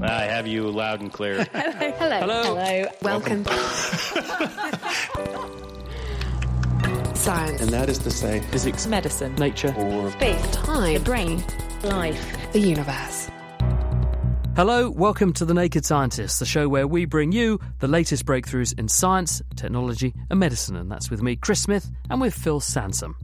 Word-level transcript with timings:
I 0.00 0.22
have 0.24 0.46
you 0.46 0.68
loud 0.70 1.00
and 1.00 1.12
clear. 1.12 1.44
Hello. 1.52 2.18
Hello. 2.20 2.56
Hello. 2.56 2.86
Welcome. 3.02 3.44
Science. 7.14 7.60
And 7.62 7.70
that 7.70 7.88
is 7.88 7.98
to 8.00 8.10
say, 8.10 8.40
Physics, 8.50 8.86
Medicine. 8.86 9.34
nature. 9.36 9.74
or 9.78 10.10
Space. 10.10 10.50
Time. 10.50 10.94
The 10.94 11.00
brain. 11.00 11.42
Life. 11.84 12.52
The 12.52 12.60
universe. 12.60 13.30
Hello, 14.56 14.88
welcome 14.90 15.32
to 15.34 15.44
The 15.44 15.54
Naked 15.54 15.84
Scientists, 15.84 16.38
the 16.38 16.46
show 16.46 16.68
where 16.68 16.86
we 16.86 17.06
bring 17.06 17.32
you 17.32 17.58
the 17.80 17.88
latest 17.88 18.24
breakthroughs 18.24 18.78
in 18.78 18.88
science, 18.88 19.42
technology, 19.56 20.14
and 20.30 20.38
medicine. 20.38 20.76
And 20.76 20.90
that's 20.90 21.10
with 21.10 21.22
me, 21.22 21.34
Chris 21.36 21.60
Smith, 21.62 21.90
and 22.10 22.20
with 22.20 22.34
Phil 22.34 22.60
Sansom. 22.60 23.14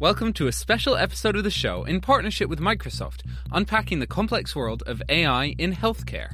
Welcome 0.00 0.32
to 0.34 0.46
a 0.46 0.52
special 0.52 0.94
episode 0.94 1.34
of 1.34 1.42
the 1.42 1.50
show 1.50 1.82
in 1.82 2.00
partnership 2.00 2.48
with 2.48 2.60
Microsoft, 2.60 3.22
unpacking 3.50 3.98
the 3.98 4.06
complex 4.06 4.54
world 4.54 4.84
of 4.86 5.02
AI 5.08 5.56
in 5.58 5.72
healthcare. 5.72 6.30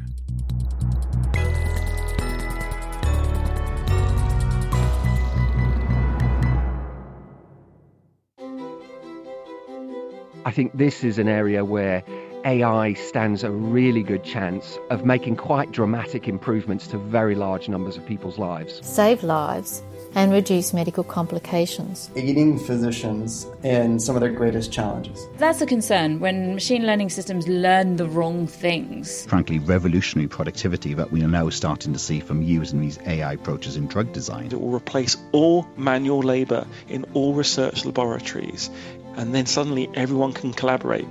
I 10.45 10.51
think 10.53 10.77
this 10.77 11.03
is 11.03 11.17
an 11.17 11.29
area 11.29 11.65
where 11.65 12.05
AI 12.45 12.93
stands 12.93 13.43
a 13.45 13.51
really 13.51 14.03
good 14.03 14.23
chance 14.25 14.79
of 14.91 15.07
making 15.07 15.37
quite 15.37 15.73
dramatic 15.73 16.29
improvements 16.29 16.87
to 16.89 16.99
very 16.99 17.35
large 17.35 17.71
numbers 17.71 17.97
of 17.97 18.05
people's 18.05 18.37
lives. 18.37 18.87
save 18.87 19.23
lives, 19.23 19.83
and 20.15 20.33
reduce 20.33 20.73
medical 20.73 21.05
complications. 21.05 22.11
aiding 22.17 22.59
physicians 22.59 23.47
in 23.63 23.99
some 23.99 24.15
of 24.17 24.21
their 24.21 24.33
greatest 24.33 24.73
challenges. 24.73 25.27
That's 25.39 25.61
a 25.61 25.67
concern 25.67 26.21
when 26.21 26.55
machine 26.55 26.87
learning 26.87 27.11
systems 27.11 27.49
learn 27.49 27.97
the 27.97 28.07
wrong 28.09 28.47
things. 28.47 29.27
frankly 29.27 29.59
revolutionary 29.59 30.29
productivity 30.29 30.95
that 30.95 31.11
we 31.11 31.23
are 31.23 31.29
now 31.29 31.49
starting 31.51 31.93
to 31.93 31.99
see 31.99 32.21
from 32.21 32.43
using 32.43 32.81
these 32.81 32.99
AI 33.07 33.33
approaches 33.35 33.77
in 33.77 33.87
drug 33.87 34.13
design. 34.13 34.47
it 34.47 34.61
will 34.61 34.71
replace 34.71 35.17
all 35.33 35.67
manual 35.77 36.23
labour 36.23 36.67
in 36.89 37.05
all 37.15 37.35
research 37.35 37.85
laboratories, 37.85 38.71
and 39.17 39.35
then 39.35 39.47
suddenly 39.47 39.89
everyone 39.95 40.33
can 40.33 40.53
collaborate. 40.53 41.07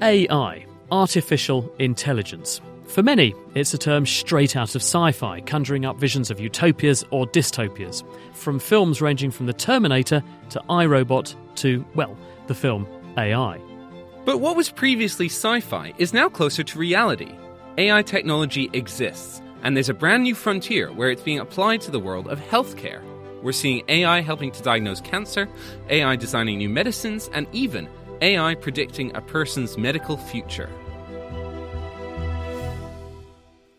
AI, 0.00 0.66
artificial 0.90 1.72
intelligence. 1.78 2.60
For 2.92 3.02
many, 3.02 3.34
it's 3.54 3.72
a 3.72 3.78
term 3.78 4.04
straight 4.04 4.54
out 4.54 4.74
of 4.74 4.82
sci 4.82 5.12
fi, 5.12 5.40
conjuring 5.40 5.86
up 5.86 5.96
visions 5.96 6.30
of 6.30 6.38
utopias 6.38 7.02
or 7.10 7.26
dystopias, 7.26 8.04
from 8.34 8.58
films 8.58 9.00
ranging 9.00 9.30
from 9.30 9.46
The 9.46 9.54
Terminator 9.54 10.22
to 10.50 10.62
I 10.68 10.84
Robot 10.84 11.34
to, 11.54 11.86
well, 11.94 12.14
the 12.48 12.54
film 12.54 12.86
AI. 13.16 13.58
But 14.26 14.40
what 14.40 14.56
was 14.56 14.68
previously 14.68 15.24
sci 15.24 15.60
fi 15.60 15.94
is 15.96 16.12
now 16.12 16.28
closer 16.28 16.62
to 16.62 16.78
reality. 16.78 17.34
AI 17.78 18.02
technology 18.02 18.68
exists, 18.74 19.40
and 19.62 19.74
there's 19.74 19.88
a 19.88 19.94
brand 19.94 20.24
new 20.24 20.34
frontier 20.34 20.92
where 20.92 21.10
it's 21.10 21.22
being 21.22 21.40
applied 21.40 21.80
to 21.80 21.90
the 21.90 21.98
world 21.98 22.28
of 22.28 22.40
healthcare. 22.40 23.00
We're 23.40 23.52
seeing 23.52 23.84
AI 23.88 24.20
helping 24.20 24.50
to 24.52 24.62
diagnose 24.62 25.00
cancer, 25.00 25.48
AI 25.88 26.16
designing 26.16 26.58
new 26.58 26.68
medicines, 26.68 27.30
and 27.32 27.46
even 27.52 27.88
AI 28.20 28.54
predicting 28.54 29.16
a 29.16 29.22
person's 29.22 29.78
medical 29.78 30.18
future. 30.18 30.68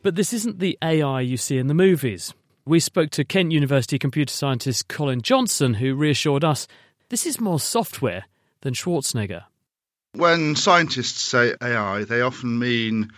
But 0.04 0.16
this 0.16 0.34
isn't 0.34 0.60
the 0.60 0.78
AI 0.84 1.22
you 1.22 1.38
see 1.38 1.58
in 1.58 1.68
the 1.68 1.74
movies. 1.74 2.34
We 2.66 2.82
spoke 2.82 3.10
to 3.12 3.24
Kent 3.24 3.54
University 3.54 3.98
computer 3.98 4.34
scientist 4.34 4.90
Colin 4.90 5.22
Johnson, 5.22 5.76
who 5.76 5.96
reassured 5.96 6.44
us 6.44 6.68
this 7.08 7.26
is 7.26 7.40
more 7.40 7.60
software 7.60 8.26
than 8.62 8.74
Schwarzenegger. 8.74 9.46
When 10.14 10.58
scientists 10.58 11.22
say 11.22 11.56
AI, 11.62 12.04
they 12.04 12.20
often 12.20 12.60
mean 12.60 13.12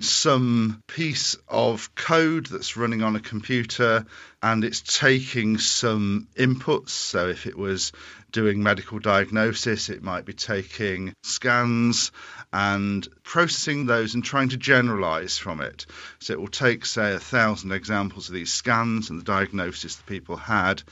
some 0.00 0.80
piece 0.86 1.36
of 1.48 1.92
code 1.96 2.46
that's 2.46 2.76
running 2.76 3.02
on 3.02 3.16
a 3.16 3.20
computer 3.20 4.06
and 4.40 4.62
it's 4.62 4.80
taking 4.80 5.58
some 5.58 6.28
inputs. 6.36 6.90
So, 6.90 7.28
if 7.28 7.46
it 7.46 7.58
was 7.58 7.90
doing 8.30 8.62
medical 8.62 9.00
diagnosis, 9.00 9.88
it 9.88 10.02
might 10.02 10.24
be 10.24 10.34
taking 10.34 11.14
scans 11.24 12.12
and 12.52 13.06
processing 13.22 13.86
those 13.86 14.14
and 14.14 14.24
trying 14.24 14.48
to 14.50 14.56
generalize 14.56 15.38
from 15.38 15.60
it. 15.60 15.86
So, 16.18 16.32
it 16.32 16.40
will 16.40 16.48
take, 16.48 16.86
say, 16.86 17.14
a 17.14 17.18
thousand 17.18 17.72
examples 17.72 18.28
of 18.28 18.34
these 18.34 18.52
scans 18.52 19.10
and 19.10 19.20
the 19.20 19.24
diagnosis 19.24 19.96
that 19.96 20.06
people 20.06 20.36
had 20.36 20.82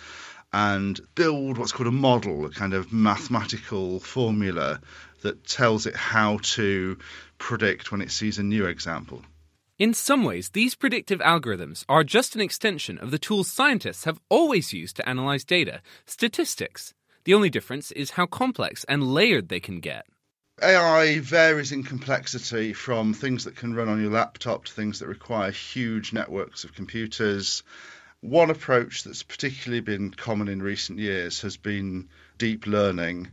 and 0.53 1.01
build 1.15 1.59
what's 1.59 1.73
called 1.73 1.89
a 1.89 1.93
model, 1.93 2.47
a 2.47 2.51
kind 2.51 2.73
of 2.73 2.93
mathematical 2.93 4.01
formula 4.01 4.81
that 5.23 5.47
tells 5.47 5.87
it 5.87 5.97
how 5.97 6.39
to 6.43 6.97
predict 7.39 7.91
when 7.91 8.01
it 8.01 8.11
sees 8.11 8.39
a 8.39 8.43
new 8.43 8.67
example. 8.67 9.23
In 9.79 9.93
some 9.93 10.25
ways, 10.25 10.51
these 10.51 10.75
predictive 10.75 11.21
algorithms 11.21 11.85
are 11.89 12.03
just 12.03 12.35
an 12.35 12.41
extension 12.41 12.97
of 12.97 13.11
the 13.11 13.19
tools 13.19 13.51
scientists 13.53 14.05
have 14.05 14.21
always 14.31 14.73
used 14.73 14.97
to 14.97 15.07
analyze 15.07 15.45
data 15.45 15.83
statistics. 16.07 16.95
The 17.25 17.35
only 17.35 17.51
difference 17.51 17.91
is 17.93 18.13
how 18.13 18.25
complex 18.25 18.85
and 18.85 19.03
layered 19.03 19.49
they 19.49 19.61
can 19.61 19.81
get. 19.81 20.07
AI 20.63 21.21
varies 21.21 21.71
in 21.71 21.83
complexity 21.83 22.73
from 22.73 23.13
things 23.13 23.45
that 23.45 23.57
can 23.57 23.75
run 23.75 23.91
on 23.91 24.01
your 24.01 24.11
laptop 24.11 24.65
to 24.65 24.73
things 24.73 25.01
that 25.01 25.07
require 25.07 25.51
huge 25.51 26.15
networks 26.15 26.65
of 26.65 26.73
computers. 26.73 27.63
One 28.21 28.49
approach 28.49 29.05
that's 29.05 29.23
particularly 29.23 29.83
been 29.83 30.13
common 30.13 30.49
in 30.49 30.63
recent 30.63 30.99
years 30.99 31.43
has 31.43 31.59
been 31.59 32.09
deep 32.39 32.67
learning. 32.67 33.29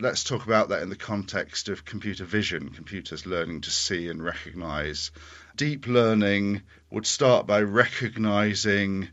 Let's 0.00 0.24
talk 0.24 0.46
about 0.46 0.70
that 0.70 0.82
in 0.82 0.88
the 0.88 0.96
context 0.96 1.68
of 1.68 1.84
computer 1.84 2.24
vision, 2.24 2.70
computers 2.70 3.24
learning 3.24 3.60
to 3.60 3.70
see 3.70 4.08
and 4.08 4.20
recognize. 4.20 5.12
Deep 5.54 5.86
learning 5.86 6.62
would 6.90 7.06
start 7.06 7.46
by 7.46 7.60
recognizing 7.62 9.10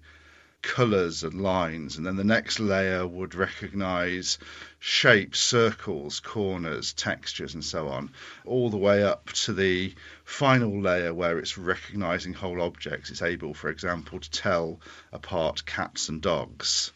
colors 0.65 1.23
and 1.23 1.41
lines, 1.41 1.95
and 1.95 2.05
then 2.05 2.15
the 2.15 2.23
next 2.23 2.59
layer 2.59 3.05
would 3.05 3.35
recognize 3.35 4.39
shapes, 4.79 5.39
circles, 5.39 6.19
corners, 6.19 6.93
textures, 6.93 7.53
and 7.53 7.63
so 7.63 7.87
on, 7.87 8.11
all 8.45 8.69
the 8.69 8.77
way 8.77 9.03
up 9.03 9.31
to 9.31 9.53
the 9.53 9.93
final 10.23 10.81
layer 10.81 11.13
where 11.13 11.37
it's 11.37 11.57
recognizing 11.57 12.33
whole 12.33 12.61
objects. 12.61 13.11
It's 13.11 13.21
able, 13.21 13.53
for 13.53 13.69
example, 13.69 14.19
to 14.19 14.31
tell 14.31 14.79
apart 15.13 15.65
cats 15.65 16.09
and 16.09 16.21
dogs. 16.21 16.91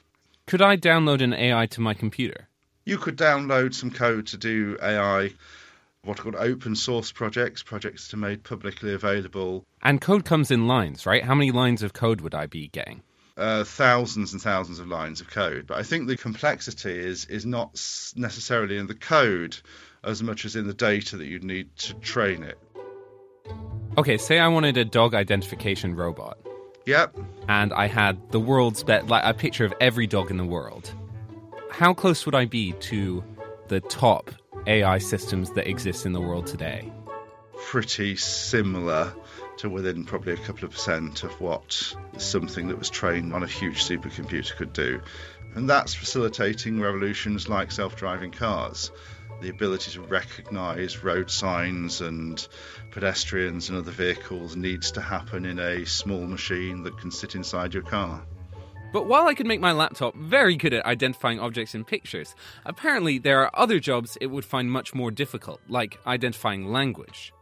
Could 0.47 0.61
I 0.63 0.75
download 0.75 1.21
an 1.21 1.33
AI 1.33 1.67
to 1.67 1.81
my 1.81 1.93
computer? 1.93 2.47
You 2.85 2.97
could 2.97 3.17
download 3.17 3.75
some 3.75 3.91
code 3.91 4.27
to 4.27 4.37
do 4.37 4.77
AI, 4.81 5.31
what 6.03 6.19
are 6.19 6.23
called 6.23 6.35
open 6.35 6.75
source 6.75 7.11
projects, 7.11 7.61
projects 7.61 8.07
that 8.07 8.17
are 8.17 8.19
made 8.19 8.43
publicly 8.43 8.93
available. 8.93 9.63
And 9.83 10.01
code 10.01 10.25
comes 10.25 10.49
in 10.49 10.67
lines, 10.67 11.05
right? 11.05 11.23
How 11.23 11.35
many 11.35 11.51
lines 11.51 11.83
of 11.83 11.93
code 11.93 12.21
would 12.21 12.33
I 12.33 12.47
be 12.47 12.67
getting? 12.67 13.03
Uh, 13.39 13.63
thousands 13.63 14.33
and 14.33 14.41
thousands 14.41 14.79
of 14.79 14.87
lines 14.87 15.21
of 15.21 15.29
code. 15.29 15.65
But 15.65 15.77
I 15.77 15.83
think 15.83 16.07
the 16.07 16.17
complexity 16.17 16.91
is 16.91 17.23
is 17.25 17.45
not 17.45 17.69
necessarily 18.17 18.77
in 18.77 18.87
the 18.87 18.95
code 18.95 19.55
as 20.03 20.21
much 20.21 20.43
as 20.43 20.57
in 20.57 20.67
the 20.67 20.73
data 20.73 21.15
that 21.15 21.25
you'd 21.25 21.45
need 21.45 21.73
to 21.77 21.93
train 21.95 22.43
it. 22.43 22.57
Okay, 23.97 24.17
say 24.17 24.39
I 24.39 24.47
wanted 24.49 24.77
a 24.77 24.83
dog 24.85 25.13
identification 25.15 25.95
robot, 25.95 26.37
Yep. 26.85 27.17
and 27.47 27.71
I 27.73 27.87
had 27.87 28.31
the 28.31 28.39
world's 28.41 28.83
best, 28.83 29.07
like 29.07 29.23
a 29.25 29.33
picture 29.33 29.63
of 29.65 29.73
every 29.79 30.05
dog 30.05 30.31
in 30.31 30.37
the 30.37 30.45
world. 30.45 30.91
How 31.71 31.93
close 31.93 32.25
would 32.25 32.35
I 32.35 32.45
be 32.45 32.73
to 32.73 33.23
the 33.69 33.79
top 33.79 34.31
AI 34.67 34.97
systems 34.97 35.51
that 35.51 35.67
exist 35.67 36.05
in 36.05 36.11
the 36.11 36.21
world 36.21 36.45
today? 36.45 36.91
Pretty 37.67 38.15
similar 38.15 39.13
to 39.59 39.69
within 39.69 40.05
probably 40.05 40.33
a 40.33 40.37
couple 40.37 40.65
of 40.65 40.71
percent 40.71 41.23
of 41.23 41.31
what 41.41 41.93
something 42.17 42.69
that 42.69 42.79
was 42.79 42.89
trained 42.89 43.33
on 43.33 43.43
a 43.43 43.47
huge 43.47 43.83
supercomputer 43.83 44.55
could 44.55 44.71
do. 44.71 45.01
And 45.53 45.69
that's 45.69 45.93
facilitating 45.93 46.79
revolutions 46.79 47.49
like 47.49 47.71
self 47.71 47.97
driving 47.97 48.31
cars. 48.31 48.91
The 49.41 49.49
ability 49.49 49.91
to 49.91 50.01
recognize 50.01 51.03
road 51.03 51.29
signs 51.29 51.99
and 52.01 52.45
pedestrians 52.91 53.69
and 53.69 53.77
other 53.77 53.91
vehicles 53.91 54.55
needs 54.55 54.91
to 54.91 55.01
happen 55.01 55.45
in 55.45 55.59
a 55.59 55.85
small 55.85 56.25
machine 56.25 56.83
that 56.83 56.97
can 56.97 57.11
sit 57.11 57.35
inside 57.35 57.73
your 57.73 57.83
car. 57.83 58.21
But 58.93 59.07
while 59.07 59.27
I 59.27 59.33
could 59.33 59.45
make 59.45 59.61
my 59.61 59.71
laptop 59.73 60.15
very 60.15 60.55
good 60.55 60.73
at 60.73 60.85
identifying 60.85 61.39
objects 61.39 61.75
in 61.75 61.83
pictures, 61.83 62.33
apparently 62.65 63.17
there 63.17 63.41
are 63.41 63.51
other 63.53 63.79
jobs 63.79 64.17
it 64.21 64.27
would 64.27 64.45
find 64.45 64.71
much 64.71 64.93
more 64.93 65.11
difficult, 65.11 65.61
like 65.67 65.99
identifying 66.07 66.71
language. 66.71 67.33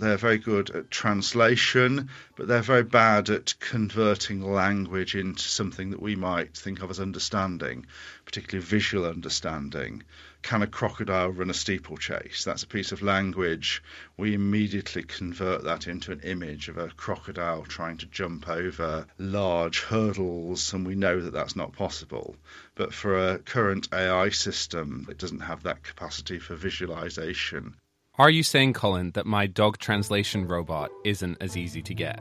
They're 0.00 0.16
very 0.16 0.38
good 0.38 0.70
at 0.70 0.90
translation, 0.90 2.08
but 2.34 2.48
they're 2.48 2.62
very 2.62 2.84
bad 2.84 3.28
at 3.28 3.52
converting 3.60 4.40
language 4.40 5.14
into 5.14 5.42
something 5.42 5.90
that 5.90 6.00
we 6.00 6.16
might 6.16 6.56
think 6.56 6.80
of 6.80 6.88
as 6.88 7.00
understanding, 7.00 7.84
particularly 8.24 8.64
visual 8.64 9.04
understanding. 9.04 10.02
Can 10.40 10.62
a 10.62 10.66
crocodile 10.66 11.28
run 11.28 11.50
a 11.50 11.54
steeplechase? 11.54 12.44
That's 12.44 12.62
a 12.62 12.66
piece 12.66 12.92
of 12.92 13.02
language. 13.02 13.82
We 14.16 14.32
immediately 14.32 15.02
convert 15.02 15.64
that 15.64 15.86
into 15.86 16.12
an 16.12 16.20
image 16.20 16.70
of 16.70 16.78
a 16.78 16.88
crocodile 16.88 17.66
trying 17.66 17.98
to 17.98 18.06
jump 18.06 18.48
over 18.48 19.06
large 19.18 19.82
hurdles, 19.82 20.72
and 20.72 20.86
we 20.86 20.94
know 20.94 21.20
that 21.20 21.34
that's 21.34 21.56
not 21.56 21.74
possible. 21.74 22.36
But 22.74 22.94
for 22.94 23.32
a 23.32 23.38
current 23.38 23.88
AI 23.92 24.30
system, 24.30 25.08
it 25.10 25.18
doesn't 25.18 25.40
have 25.40 25.64
that 25.64 25.82
capacity 25.82 26.38
for 26.38 26.54
visualization. 26.54 27.76
Are 28.18 28.30
you 28.30 28.42
saying, 28.42 28.74
Colin, 28.74 29.12
that 29.12 29.26
my 29.26 29.46
dog 29.46 29.78
translation 29.78 30.46
robot 30.46 30.90
isn't 31.04 31.38
as 31.40 31.56
easy 31.56 31.80
to 31.82 31.94
get? 31.94 32.20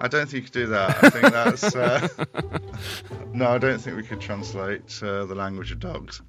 I 0.00 0.08
don't 0.08 0.28
think 0.28 0.32
you 0.34 0.42
could 0.42 0.52
do 0.52 0.66
that. 0.66 1.02
I 1.02 1.10
think 1.10 1.32
that's. 1.32 1.76
Uh, 1.76 2.08
no, 3.32 3.50
I 3.50 3.58
don't 3.58 3.78
think 3.78 3.96
we 3.96 4.02
could 4.02 4.20
translate 4.20 5.00
uh, 5.02 5.24
the 5.24 5.34
language 5.34 5.70
of 5.70 5.78
dogs. 5.80 6.20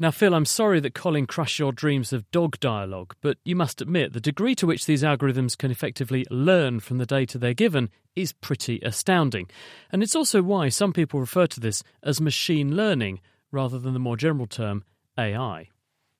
Now, 0.00 0.10
Phil, 0.10 0.32
I'm 0.32 0.44
sorry 0.44 0.78
that 0.80 0.94
Colin 0.94 1.26
crushed 1.26 1.58
your 1.58 1.72
dreams 1.72 2.12
of 2.12 2.30
dog 2.30 2.60
dialogue, 2.60 3.14
but 3.20 3.36
you 3.44 3.56
must 3.56 3.80
admit 3.80 4.12
the 4.12 4.20
degree 4.20 4.54
to 4.54 4.66
which 4.66 4.86
these 4.86 5.02
algorithms 5.02 5.58
can 5.58 5.70
effectively 5.70 6.24
learn 6.30 6.78
from 6.80 6.98
the 6.98 7.06
data 7.06 7.36
they're 7.36 7.52
given 7.52 7.90
is 8.14 8.32
pretty 8.32 8.78
astounding. 8.82 9.50
And 9.90 10.02
it's 10.02 10.14
also 10.14 10.40
why 10.40 10.68
some 10.68 10.92
people 10.92 11.18
refer 11.18 11.48
to 11.48 11.60
this 11.60 11.82
as 12.02 12.20
machine 12.20 12.76
learning 12.76 13.20
rather 13.50 13.78
than 13.78 13.92
the 13.92 13.98
more 13.98 14.16
general 14.16 14.46
term 14.46 14.84
AI. 15.18 15.68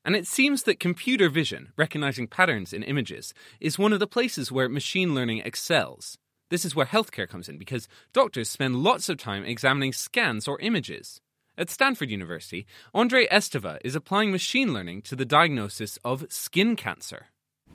And 0.04 0.16
it 0.16 0.26
seems 0.26 0.62
that 0.62 0.80
computer 0.80 1.28
vision, 1.28 1.72
recognizing 1.76 2.28
patterns 2.28 2.72
in 2.72 2.82
images, 2.82 3.34
is 3.60 3.78
one 3.78 3.92
of 3.92 4.00
the 4.00 4.06
places 4.06 4.52
where 4.52 4.68
machine 4.68 5.14
learning 5.14 5.42
excels. 5.44 6.16
This 6.50 6.64
is 6.64 6.74
where 6.74 6.86
healthcare 6.86 7.28
comes 7.28 7.48
in 7.48 7.58
because 7.58 7.88
doctors 8.12 8.48
spend 8.48 8.76
lots 8.76 9.08
of 9.08 9.18
time 9.18 9.44
examining 9.44 9.92
scans 9.92 10.48
or 10.48 10.58
images. 10.60 11.20
At 11.58 11.68
Stanford 11.68 12.10
University, 12.10 12.66
Andre 12.94 13.26
Esteva 13.26 13.78
is 13.84 13.94
applying 13.96 14.30
machine 14.30 14.72
learning 14.72 15.02
to 15.02 15.16
the 15.16 15.24
diagnosis 15.24 15.98
of 16.04 16.24
skin 16.30 16.76
cancer. 16.76 17.26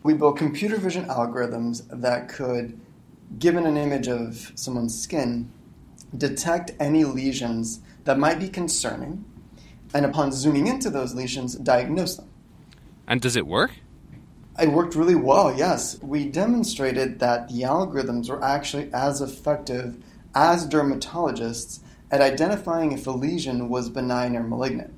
We 0.02 0.14
built 0.14 0.38
computer 0.38 0.78
vision 0.78 1.06
algorithms 1.06 1.84
that 1.90 2.30
could, 2.30 2.80
given 3.38 3.66
an 3.66 3.78
image 3.78 4.08
of 4.08 4.54
someone's 4.56 5.00
skin, 5.00 5.52
detect 6.18 6.72
any 6.80 7.04
lesions 7.04 7.82
that 8.06 8.18
might 8.18 8.40
be 8.40 8.50
concerning 8.50 9.26
and 9.94 10.06
upon 10.06 10.32
zooming 10.32 10.68
into 10.68 10.90
those 10.90 11.14
lesions, 11.14 11.56
diagnose 11.56 12.16
them. 12.16 12.30
And 13.08 13.22
does 13.22 13.36
it 13.36 13.48
work? 13.48 13.72
It 14.60 14.70
worked 14.70 14.96
really 14.96 15.16
well, 15.16 15.56
yes. 15.56 16.00
We 16.02 16.30
demonstrated 16.30 17.20
that 17.20 17.50
the 17.50 17.62
algorithms 17.62 18.30
were 18.30 18.44
actually 18.44 18.90
as 18.94 19.22
effective 19.22 19.98
as 20.36 20.68
dermatologists 20.68 21.80
at 22.12 22.22
identifying 22.22 22.92
if 22.92 23.08
a 23.08 23.12
lesion 23.12 23.70
was 23.70 23.90
benign 23.90 24.36
or 24.36 24.44
malignant. 24.44 24.94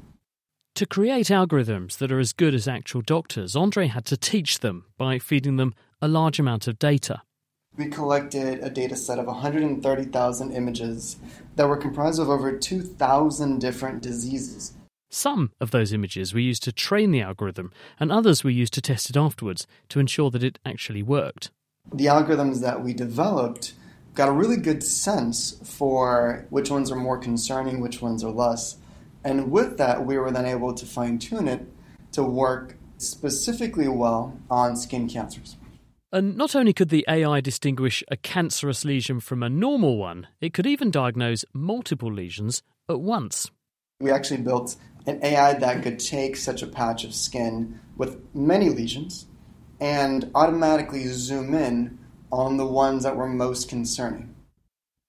To 0.76 0.86
create 0.86 1.28
algorithms 1.28 1.98
that 2.00 2.12
are 2.12 2.20
as 2.20 2.34
good 2.34 2.54
as 2.54 2.68
actual 2.68 3.02
doctors, 3.02 3.56
Andre 3.56 3.88
had 3.88 4.06
to 4.08 4.18
teach 4.18 4.60
them 4.60 4.84
by 4.98 5.20
feeding 5.20 5.56
them 5.56 5.74
a 6.02 6.10
large 6.10 6.38
amount 6.38 6.68
of 6.68 6.78
data. 6.78 7.22
We 7.78 7.88
collected 7.88 8.60
a 8.62 8.70
data 8.70 8.98
set 8.98 9.18
of 9.18 9.28
130,000 9.28 10.52
images 10.52 11.16
that 11.56 11.70
were 11.70 11.78
comprised 11.78 12.20
of 12.20 12.30
over 12.30 12.58
2,000 12.58 13.60
different 13.60 14.02
diseases. 14.02 14.74
Some 15.16 15.54
of 15.62 15.72
those 15.72 15.94
images 15.94 16.34
were 16.34 16.42
used 16.42 16.62
to 16.64 16.74
train 16.74 17.12
the 17.12 17.22
algorithm, 17.22 17.72
and 18.02 18.12
others 18.12 18.44
were 18.44 18.50
used 18.50 18.74
to 18.74 18.82
test 18.82 19.10
it 19.10 19.16
afterwards 19.16 19.66
to 19.88 20.02
ensure 20.02 20.30
that 20.30 20.44
it 20.44 20.60
actually 20.66 21.02
worked. 21.02 21.52
The 21.94 22.08
algorithms 22.08 22.60
that 22.60 22.84
we 22.84 22.94
developed 22.94 23.76
got 24.14 24.28
a 24.28 24.34
really 24.34 24.58
good 24.58 24.84
sense 24.84 25.58
for 25.64 26.46
which 26.50 26.70
ones 26.70 26.92
are 26.92 26.98
more 26.98 27.18
concerning, 27.18 27.80
which 27.80 28.02
ones 28.02 28.26
are 28.26 28.32
less. 28.32 28.76
And 29.24 29.52
with 29.52 29.78
that, 29.78 30.06
we 30.06 30.18
were 30.18 30.32
then 30.32 30.46
able 30.46 30.74
to 30.74 30.86
fine 30.86 31.18
tune 31.18 31.48
it 31.48 31.66
to 32.12 32.22
work 32.22 32.76
specifically 32.98 33.88
well 33.88 34.38
on 34.52 34.76
skin 34.76 35.08
cancers. 35.08 35.56
And 36.12 36.36
not 36.36 36.58
only 36.58 36.74
could 36.74 36.90
the 36.90 37.06
AI 37.08 37.40
distinguish 37.40 38.04
a 38.10 38.18
cancerous 38.18 38.84
lesion 38.84 39.22
from 39.22 39.44
a 39.44 39.50
normal 39.50 39.96
one, 39.96 40.28
it 40.42 40.54
could 40.54 40.68
even 40.68 40.92
diagnose 40.92 41.46
multiple 41.54 42.12
lesions 42.12 42.64
at 42.90 43.00
once. 43.00 43.50
We 44.02 44.12
actually 44.12 44.42
built 44.42 44.76
an 45.06 45.20
AI 45.24 45.54
that 45.54 45.84
could 45.84 46.00
take 46.00 46.36
such 46.36 46.62
a 46.62 46.68
patch 46.68 47.04
of 47.04 47.14
skin 47.14 47.80
with 47.96 48.22
many 48.34 48.70
lesions 48.70 49.28
and 49.80 50.32
automatically 50.36 51.06
zoom 51.08 51.54
in 51.54 51.98
on 52.32 52.58
the 52.58 52.66
ones 52.66 53.04
that 53.04 53.16
were 53.16 53.28
most 53.28 53.70
concerning. 53.70 54.36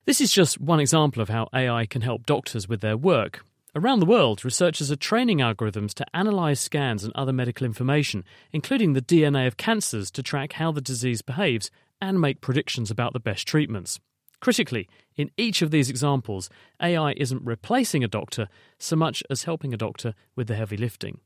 This 0.05 0.21
is 0.21 0.33
just 0.33 0.61
one 0.61 0.81
example 0.81 1.21
of 1.21 1.29
how 1.29 1.49
AI 1.55 1.87
can 1.87 2.03
help 2.03 2.27
doctors 2.27 2.69
with 2.69 2.81
their 2.81 2.97
work. 2.97 3.45
Around 3.75 4.01
the 4.01 4.07
world, 4.07 4.45
researchers 4.45 4.91
are 4.91 4.97
training 4.97 5.39
algorithms 5.39 5.93
to 5.95 6.07
analyse 6.15 6.61
scans 6.61 7.05
and 7.05 7.13
other 7.15 7.33
medical 7.33 7.67
information, 7.67 8.25
including 8.53 8.93
the 8.93 9.03
DNA 9.03 9.47
of 9.47 9.57
cancers, 9.57 10.11
to 10.13 10.23
track 10.23 10.55
how 10.55 10.73
the 10.73 10.81
disease 10.81 11.23
behaves 11.23 11.71
and 12.01 12.21
make 12.21 12.41
predictions 12.41 12.91
about 12.91 13.13
the 13.13 13.21
best 13.21 13.47
treatments. 13.47 14.01
Critically, 14.41 14.89
in 15.17 15.31
each 15.37 15.63
of 15.63 15.71
these 15.71 15.89
examples, 15.89 16.51
AI 16.83 17.13
isn't 17.17 17.45
replacing 17.45 18.05
a 18.05 18.09
doctor 18.09 18.49
so 18.79 18.97
much 18.97 19.23
as 19.31 19.45
helping 19.45 19.73
a 19.73 19.79
doctor 19.79 20.15
with 20.35 20.47
the 20.47 20.55
heavy 20.55 20.77
lifting. 20.77 21.21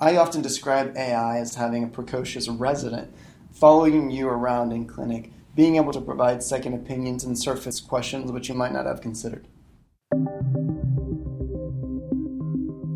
I 0.00 0.16
often 0.16 0.42
describe 0.42 0.96
AI 0.96 1.38
as 1.38 1.54
having 1.54 1.84
a 1.84 1.88
precocious 1.88 2.48
resident 2.48 3.14
following 3.52 4.10
you 4.10 4.28
around 4.28 4.72
in 4.72 4.86
clinic, 4.86 5.30
being 5.54 5.76
able 5.76 5.92
to 5.92 6.00
provide 6.00 6.42
second 6.42 6.74
opinions 6.74 7.24
and 7.24 7.38
surface 7.38 7.80
questions 7.80 8.32
which 8.32 8.48
you 8.48 8.54
might 8.54 8.72
not 8.72 8.86
have 8.86 9.00
considered. 9.00 9.46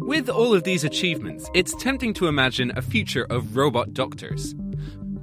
With 0.08 0.28
all 0.28 0.54
of 0.54 0.64
these 0.64 0.84
achievements, 0.84 1.48
it's 1.54 1.74
tempting 1.76 2.14
to 2.14 2.26
imagine 2.26 2.72
a 2.76 2.82
future 2.82 3.26
of 3.30 3.56
robot 3.56 3.92
doctors. 3.92 4.54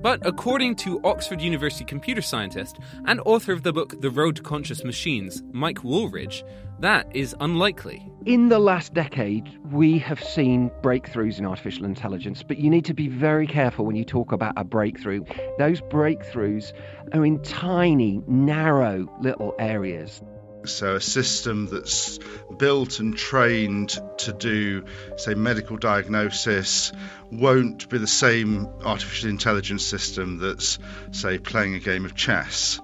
But 0.05 0.23
according 0.23 0.75
to 0.75 1.01
Oxford 1.03 1.41
University 1.41 1.83
computer 1.83 2.21
scientist 2.21 2.77
and 3.05 3.19
author 3.25 3.51
of 3.51 3.63
the 3.63 3.73
book 3.73 3.99
The 4.01 4.11
Road 4.11 4.35
to 4.35 4.43
Conscious 4.43 4.83
Machines, 4.83 5.41
Mike 5.51 5.79
Wooldridge, 5.79 6.43
that 6.79 7.07
is 7.15 7.35
unlikely. 7.39 8.07
In 8.23 8.49
the 8.49 8.59
last 8.59 8.93
decade, 8.93 9.49
we 9.71 9.97
have 9.97 10.23
seen 10.23 10.69
breakthroughs 10.83 11.39
in 11.39 11.45
artificial 11.47 11.85
intelligence, 11.85 12.43
but 12.43 12.59
you 12.59 12.69
need 12.69 12.85
to 12.85 12.93
be 12.93 13.07
very 13.07 13.47
careful 13.47 13.83
when 13.83 13.95
you 13.95 14.05
talk 14.05 14.31
about 14.31 14.53
a 14.57 14.63
breakthrough. 14.63 15.23
Those 15.57 15.81
breakthroughs 15.81 16.71
are 17.13 17.25
in 17.25 17.41
tiny, 17.41 18.21
narrow 18.27 19.11
little 19.21 19.55
areas. 19.57 20.21
So, 20.65 20.95
a 20.95 21.01
system 21.01 21.67
that's 21.67 22.19
built 22.57 22.99
and 22.99 23.15
trained 23.17 23.97
to 24.19 24.33
do, 24.33 24.85
say, 25.17 25.33
medical 25.33 25.77
diagnosis 25.77 26.91
won't 27.31 27.89
be 27.89 27.97
the 27.97 28.07
same 28.07 28.67
artificial 28.83 29.29
intelligence 29.29 29.85
system 29.85 30.39
that's, 30.39 30.79
say, 31.11 31.37
playing 31.37 31.75
a 31.75 31.79
game 31.79 32.05
of 32.05 32.15
chess. 32.15 32.79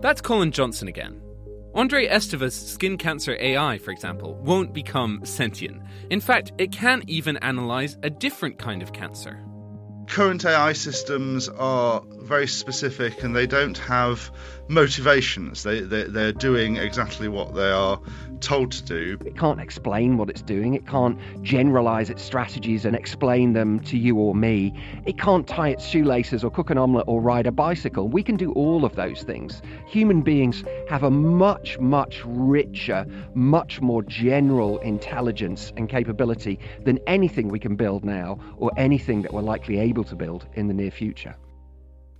That's 0.00 0.20
Colin 0.20 0.50
Johnson 0.50 0.88
again. 0.88 1.22
Andre 1.74 2.06
Esteva's 2.06 2.54
skin 2.54 2.96
cancer 2.96 3.36
AI, 3.40 3.78
for 3.78 3.90
example, 3.90 4.34
won't 4.36 4.72
become 4.72 5.24
sentient. 5.24 5.82
In 6.08 6.20
fact, 6.20 6.52
it 6.56 6.70
can 6.70 7.02
even 7.08 7.36
analyze 7.38 7.96
a 8.04 8.10
different 8.10 8.58
kind 8.58 8.80
of 8.80 8.92
cancer. 8.92 9.44
Current 10.06 10.44
AI 10.44 10.74
systems 10.74 11.48
are 11.48 12.02
very 12.20 12.46
specific 12.46 13.24
and 13.24 13.34
they 13.34 13.48
don't 13.48 13.78
have 13.78 14.30
motivations. 14.68 15.62
They, 15.62 15.80
they, 15.80 16.04
they're 16.04 16.32
doing 16.32 16.76
exactly 16.76 17.28
what 17.28 17.54
they 17.54 17.70
are 17.70 18.00
told 18.40 18.72
to 18.72 18.82
do. 18.84 19.18
It 19.24 19.36
can't 19.36 19.60
explain 19.60 20.16
what 20.16 20.28
it's 20.28 20.42
doing. 20.42 20.74
It 20.74 20.86
can't 20.86 21.18
generalize 21.42 22.10
its 22.10 22.22
strategies 22.22 22.84
and 22.84 22.94
explain 22.94 23.52
them 23.52 23.80
to 23.80 23.98
you 23.98 24.16
or 24.16 24.34
me. 24.34 24.74
It 25.06 25.18
can't 25.18 25.46
tie 25.46 25.70
its 25.70 25.86
shoelaces 25.86 26.44
or 26.44 26.50
cook 26.50 26.70
an 26.70 26.78
omelette 26.78 27.06
or 27.08 27.20
ride 27.20 27.46
a 27.46 27.52
bicycle. 27.52 28.08
We 28.08 28.22
can 28.22 28.36
do 28.36 28.52
all 28.52 28.84
of 28.84 28.96
those 28.96 29.22
things. 29.22 29.62
Human 29.86 30.22
beings 30.22 30.64
have 30.88 31.02
a 31.02 31.10
much, 31.10 31.78
much 31.78 32.22
richer, 32.24 33.06
much 33.34 33.80
more 33.80 34.02
general 34.02 34.78
intelligence 34.78 35.72
and 35.76 35.88
capability 35.88 36.58
than 36.84 36.98
anything 37.06 37.48
we 37.48 37.58
can 37.58 37.76
build 37.76 38.04
now 38.04 38.38
or 38.56 38.70
anything 38.76 39.22
that 39.22 39.32
we're 39.32 39.42
likely 39.42 39.78
able 39.78 40.04
to 40.04 40.16
build 40.16 40.46
in 40.54 40.68
the 40.68 40.74
near 40.74 40.90
future. 40.90 41.34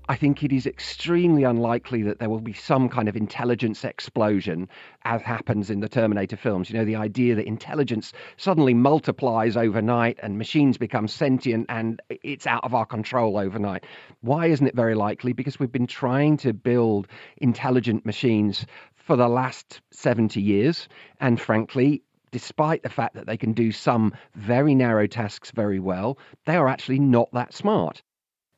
I 0.07 0.17
think 0.17 0.43
it 0.43 0.53
is 0.53 0.67
extremely 0.67 1.45
unlikely 1.45 2.03
that 2.03 2.19
there 2.19 2.29
will 2.29 2.43
be 2.43 2.53
some 2.53 2.91
kind 2.91 3.09
of 3.09 3.17
intelligence 3.17 3.85
explosion, 3.85 4.69
as 5.05 5.23
happens 5.23 5.71
in 5.71 5.81
the 5.81 5.89
Terminator 5.89 6.37
films. 6.37 6.69
You 6.69 6.77
know, 6.77 6.85
the 6.85 6.97
idea 6.97 7.35
that 7.37 7.47
intelligence 7.47 8.13
suddenly 8.37 8.75
multiplies 8.75 9.57
overnight 9.57 10.19
and 10.23 10.37
machines 10.37 10.77
become 10.77 11.09
sentient 11.09 11.67
and 11.71 12.03
it's 12.11 12.47
out 12.47 12.65
of 12.65 12.75
our 12.75 12.85
control 12.85 13.39
overnight. 13.39 13.85
Why 14.21 14.47
isn't 14.47 14.67
it 14.67 14.77
very 14.77 14.95
likely? 14.95 15.33
Because 15.33 15.59
we've 15.59 15.73
been 15.73 15.87
trying 15.87 16.37
to 16.39 16.53
build 16.53 17.09
intelligent 17.39 18.05
machines 18.05 18.67
for 18.95 19.17
the 19.17 19.29
last 19.29 19.81
70 19.93 20.39
years, 20.39 20.87
and 21.19 21.41
frankly, 21.41 22.03
despite 22.31 22.83
the 22.83 22.91
fact 22.91 23.15
that 23.15 23.27
they 23.27 23.39
can 23.39 23.55
do 23.55 23.73
some 23.73 24.13
very 24.35 24.75
narrow 24.75 25.07
tasks 25.07 25.51
very 25.51 25.79
well, 25.79 26.19
they 26.45 26.57
are 26.57 26.69
actually 26.69 26.99
not 26.99 27.33
that 27.33 27.55
smart. 27.55 28.03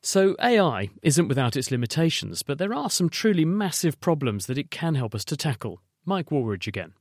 So, 0.07 0.37
AI 0.41 0.91
isn't 1.03 1.27
without 1.27 1.57
its 1.57 1.73
limitations, 1.73 2.45
but 2.45 2.59
there 2.59 2.73
are 2.73 2.89
some 2.89 3.09
truly 3.09 3.45
massive 3.45 3.99
problems 3.99 4.47
that 4.47 4.57
it 4.57 4.71
can 4.71 4.95
help 4.95 5.17
us 5.17 5.25
to 5.25 5.37
tackle. 5.37 5.83
Mike 6.05 6.31
Wooldridge 6.31 6.69
again. 6.69 6.93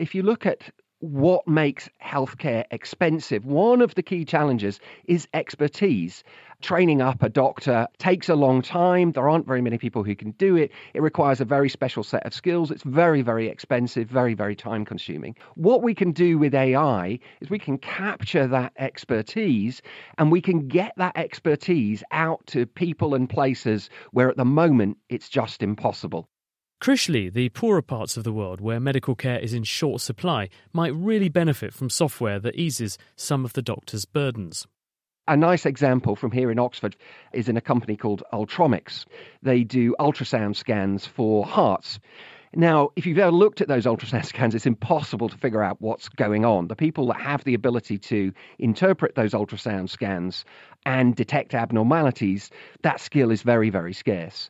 If 0.00 0.16
you 0.16 0.24
look 0.24 0.44
at 0.44 0.72
what 1.00 1.48
makes 1.48 1.88
healthcare 2.04 2.64
expensive, 2.70 3.44
one 3.46 3.80
of 3.80 3.94
the 3.94 4.02
key 4.02 4.24
challenges 4.24 4.80
is 5.06 5.26
expertise. 5.32 6.22
Training 6.60 7.00
up 7.00 7.22
a 7.22 7.30
doctor 7.30 7.88
takes 7.96 8.28
a 8.28 8.34
long 8.34 8.60
time. 8.60 9.12
There 9.12 9.28
aren't 9.28 9.46
very 9.46 9.62
many 9.62 9.78
people 9.78 10.04
who 10.04 10.14
can 10.14 10.32
do 10.32 10.56
it. 10.56 10.70
It 10.92 11.00
requires 11.00 11.40
a 11.40 11.46
very 11.46 11.70
special 11.70 12.04
set 12.04 12.26
of 12.26 12.34
skills. 12.34 12.70
It's 12.70 12.82
very, 12.82 13.22
very 13.22 13.48
expensive, 13.48 14.08
very, 14.08 14.34
very 14.34 14.54
time 14.54 14.84
consuming. 14.84 15.36
What 15.54 15.82
we 15.82 15.94
can 15.94 16.12
do 16.12 16.36
with 16.36 16.54
AI 16.54 17.18
is 17.40 17.48
we 17.48 17.58
can 17.58 17.78
capture 17.78 18.46
that 18.48 18.74
expertise 18.76 19.80
and 20.18 20.30
we 20.30 20.42
can 20.42 20.68
get 20.68 20.92
that 20.98 21.16
expertise 21.16 22.04
out 22.10 22.46
to 22.48 22.66
people 22.66 23.14
and 23.14 23.28
places 23.28 23.88
where 24.10 24.28
at 24.28 24.36
the 24.36 24.44
moment 24.44 24.98
it's 25.08 25.30
just 25.30 25.62
impossible. 25.62 26.28
Crucially, 26.80 27.30
the 27.30 27.50
poorer 27.50 27.82
parts 27.82 28.16
of 28.16 28.24
the 28.24 28.32
world 28.32 28.62
where 28.62 28.80
medical 28.80 29.14
care 29.14 29.38
is 29.38 29.52
in 29.52 29.64
short 29.64 30.00
supply 30.00 30.48
might 30.72 30.94
really 30.94 31.28
benefit 31.28 31.74
from 31.74 31.90
software 31.90 32.40
that 32.40 32.56
eases 32.56 32.96
some 33.16 33.44
of 33.44 33.52
the 33.52 33.60
doctor's 33.60 34.06
burdens. 34.06 34.66
A 35.28 35.36
nice 35.36 35.66
example 35.66 36.16
from 36.16 36.30
here 36.30 36.50
in 36.50 36.58
Oxford 36.58 36.96
is 37.34 37.50
in 37.50 37.58
a 37.58 37.60
company 37.60 37.98
called 37.98 38.22
Ultromics. 38.32 39.04
They 39.42 39.62
do 39.62 39.94
ultrasound 40.00 40.56
scans 40.56 41.04
for 41.04 41.44
hearts. 41.44 42.00
Now, 42.54 42.88
if 42.96 43.04
you've 43.04 43.18
ever 43.18 43.30
looked 43.30 43.60
at 43.60 43.68
those 43.68 43.84
ultrasound 43.84 44.24
scans, 44.24 44.54
it's 44.54 44.64
impossible 44.64 45.28
to 45.28 45.36
figure 45.36 45.62
out 45.62 45.82
what's 45.82 46.08
going 46.08 46.46
on. 46.46 46.68
The 46.68 46.76
people 46.76 47.08
that 47.08 47.20
have 47.20 47.44
the 47.44 47.52
ability 47.52 47.98
to 47.98 48.32
interpret 48.58 49.16
those 49.16 49.32
ultrasound 49.32 49.90
scans 49.90 50.46
and 50.86 51.14
detect 51.14 51.54
abnormalities, 51.54 52.50
that 52.80 53.00
skill 53.00 53.30
is 53.30 53.42
very, 53.42 53.68
very 53.68 53.92
scarce 53.92 54.48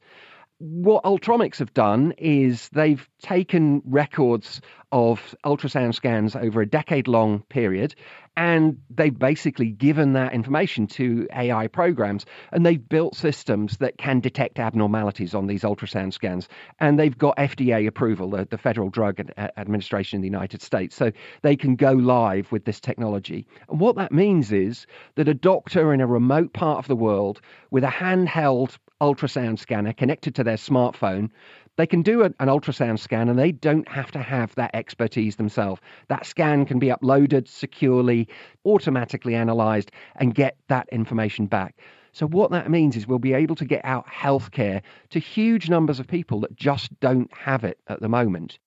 what 0.61 1.05
Ultromics 1.05 1.59
have 1.59 1.73
done 1.73 2.13
is 2.19 2.69
they've 2.69 3.09
taken 3.23 3.81
records 3.87 4.61
of 4.93 5.35
ultrasound 5.45 5.95
scans 5.95 6.37
over 6.37 6.61
a 6.61 6.67
decade 6.67 7.09
long 7.09 7.41
period 7.49 7.95
and 8.41 8.79
they've 8.89 9.19
basically 9.19 9.71
given 9.71 10.15
that 10.15 10.33
information 10.33 10.87
to 10.87 11.29
AI 11.37 11.67
programs 11.67 12.25
and 12.53 12.65
they've 12.65 12.89
built 12.89 13.15
systems 13.15 13.77
that 13.77 13.99
can 13.99 14.19
detect 14.19 14.59
abnormalities 14.59 15.35
on 15.35 15.47
these 15.47 15.61
ultrasound 15.61 16.15
scans 16.15 16.49
and 16.79 16.99
they've 16.99 17.19
got 17.19 17.37
FDA 17.37 17.87
approval 17.87 18.31
the, 18.31 18.49
the 18.51 18.57
Federal 18.57 18.89
Drug 18.89 19.21
Administration 19.59 20.17
in 20.17 20.23
the 20.23 20.29
United 20.29 20.63
States 20.63 20.97
so 20.97 21.13
they 21.43 21.55
can 21.55 21.77
go 21.77 21.93
live 21.93 22.51
with 22.51 22.65
this 22.65 22.81
technology 22.81 23.47
and 23.69 23.79
what 23.79 23.97
that 23.97 24.11
means 24.11 24.53
is 24.53 24.87
that 25.17 25.29
a 25.29 25.35
doctor 25.35 25.93
in 25.93 26.01
a 26.01 26.07
remote 26.07 26.55
part 26.55 26.79
of 26.79 26.89
the 26.89 26.97
world 26.97 27.43
with 27.71 27.85
a 27.85 27.89
handheld 27.89 28.79
ultrasound 29.01 29.59
scanner 29.59 29.93
connected 29.93 30.35
to 30.35 30.45
their 30.45 30.57
smartphone. 30.57 31.31
They 31.77 31.87
can 31.87 32.03
do 32.03 32.23
an 32.23 32.35
ultrasound 32.41 32.99
scan 32.99 33.29
and 33.29 33.39
they 33.39 33.53
don't 33.53 33.89
have 33.89 34.11
to 34.13 34.19
have 34.19 34.55
that 34.57 34.75
expertise 34.75 35.37
themselves. 35.37 35.81
That 36.09 36.27
scan 36.27 36.67
can 36.67 36.79
be 36.79 36.89
uploaded 36.89 37.49
securely, 37.49 38.29
automatically 38.65 39.35
analyzed, 39.35 39.91
and 40.17 40.35
get 40.35 40.57
that 40.69 40.89
information 40.93 41.47
back. 41.47 41.77
So, 42.13 42.27
what 42.27 42.51
that 42.51 42.71
means 42.71 42.97
is 42.97 43.07
we'll 43.07 43.19
be 43.19 43.35
able 43.35 43.55
to 43.57 43.65
get 43.65 43.85
out 43.85 44.07
healthcare 44.07 44.83
to 45.11 45.21
huge 45.21 45.71
numbers 45.71 46.01
of 46.01 46.09
people 46.09 46.41
that 46.41 46.57
just 46.57 46.99
don't 47.01 47.33
have 47.33 47.65
it 47.65 47.79
at 47.87 48.01
the 48.01 48.09
moment. 48.09 48.59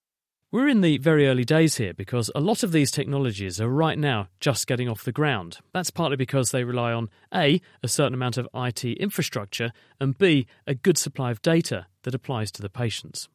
We're 0.52 0.68
in 0.68 0.82
the 0.82 1.00
very 1.00 1.28
early 1.28 1.44
days 1.44 1.78
here 1.78 1.96
because 1.96 2.30
a 2.36 2.40
lot 2.40 2.62
of 2.62 2.72
these 2.72 2.92
technologies 2.92 3.60
are 3.60 3.68
right 3.70 3.98
now 3.98 4.28
just 4.40 4.68
getting 4.68 4.88
off 4.88 5.04
the 5.04 5.12
ground. 5.12 5.58
That's 5.74 5.90
partly 5.90 6.16
because 6.16 6.52
they 6.52 6.64
rely 6.64 6.94
on 6.94 7.10
A, 7.34 7.60
a 7.82 7.88
certain 7.88 8.14
amount 8.14 8.38
of 8.38 8.48
IT 8.54 8.86
infrastructure, 8.86 9.72
and 10.00 10.16
B, 10.16 10.46
a 10.68 10.76
good 10.76 10.98
supply 10.98 11.32
of 11.32 11.42
data 11.42 11.88
that 12.04 12.16
applies 12.16 12.52
to 12.52 12.62
the 12.62 12.70
patients. 12.70 13.28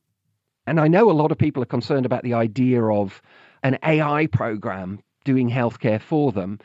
And 0.66 0.78
I 0.78 0.88
know 0.88 1.10
a 1.10 1.12
lot 1.12 1.32
of 1.32 1.38
people 1.38 1.62
are 1.62 1.66
concerned 1.66 2.06
about 2.06 2.22
the 2.22 2.34
idea 2.34 2.84
of 2.84 3.20
an 3.62 3.78
AI 3.82 4.26
program 4.26 5.00
doing 5.24 5.50
healthcare 5.50 6.00
for 6.00 6.32
them 6.32 6.58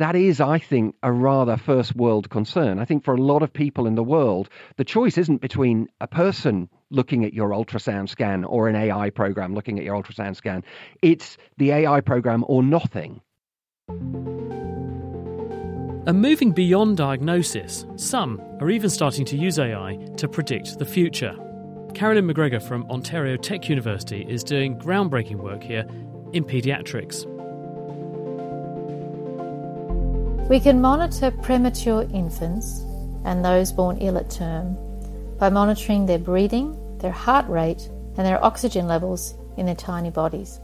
that 0.00 0.16
is, 0.16 0.40
I 0.40 0.58
think, 0.58 0.96
a 1.02 1.12
rather 1.12 1.58
first 1.58 1.94
world 1.94 2.30
concern. 2.30 2.78
I 2.78 2.86
think 2.86 3.04
for 3.04 3.14
a 3.14 3.20
lot 3.20 3.42
of 3.42 3.52
people 3.52 3.86
in 3.86 3.96
the 3.96 4.02
world, 4.02 4.48
the 4.78 4.84
choice 4.84 5.18
isn't 5.18 5.42
between 5.42 5.88
a 6.00 6.06
person 6.06 6.70
looking 6.88 7.22
at 7.22 7.34
your 7.34 7.50
ultrasound 7.50 8.08
scan 8.08 8.44
or 8.44 8.66
an 8.66 8.76
AI 8.76 9.10
program 9.10 9.54
looking 9.54 9.78
at 9.78 9.84
your 9.84 10.02
ultrasound 10.02 10.36
scan. 10.36 10.64
It's 11.02 11.36
the 11.58 11.72
AI 11.72 12.00
program 12.00 12.46
or 12.48 12.62
nothing. 12.62 13.20
And 16.06 16.22
moving 16.22 16.52
beyond 16.52 16.96
diagnosis, 16.96 17.84
some 17.96 18.40
are 18.58 18.70
even 18.70 18.88
starting 18.88 19.26
to 19.26 19.36
use 19.36 19.58
AI 19.58 19.98
to 20.16 20.28
predict 20.28 20.78
the 20.78 20.86
future. 20.86 21.36
Carolyn 21.92 22.26
McGregor 22.26 22.62
from 22.62 22.90
Ontario 22.90 23.36
Tech 23.36 23.68
University 23.68 24.24
is 24.26 24.42
doing 24.42 24.78
groundbreaking 24.78 25.36
work 25.36 25.62
here 25.62 25.86
in 26.32 26.44
paediatrics. 26.44 27.26
We 30.48 30.58
can 30.58 30.80
monitor 30.80 31.30
premature 31.30 32.02
infants 32.14 32.80
and 33.26 33.44
those 33.44 33.70
born 33.70 33.98
ill 33.98 34.16
at 34.16 34.30
term 34.30 34.78
by 35.38 35.50
monitoring 35.50 36.06
their 36.06 36.18
breathing, 36.18 36.98
their 36.98 37.12
heart 37.12 37.46
rate, 37.46 37.90
and 38.16 38.26
their 38.26 38.42
oxygen 38.42 38.88
levels 38.88 39.34
in 39.58 39.66
their 39.66 39.74
tiny 39.74 40.10
bodies. 40.10 40.60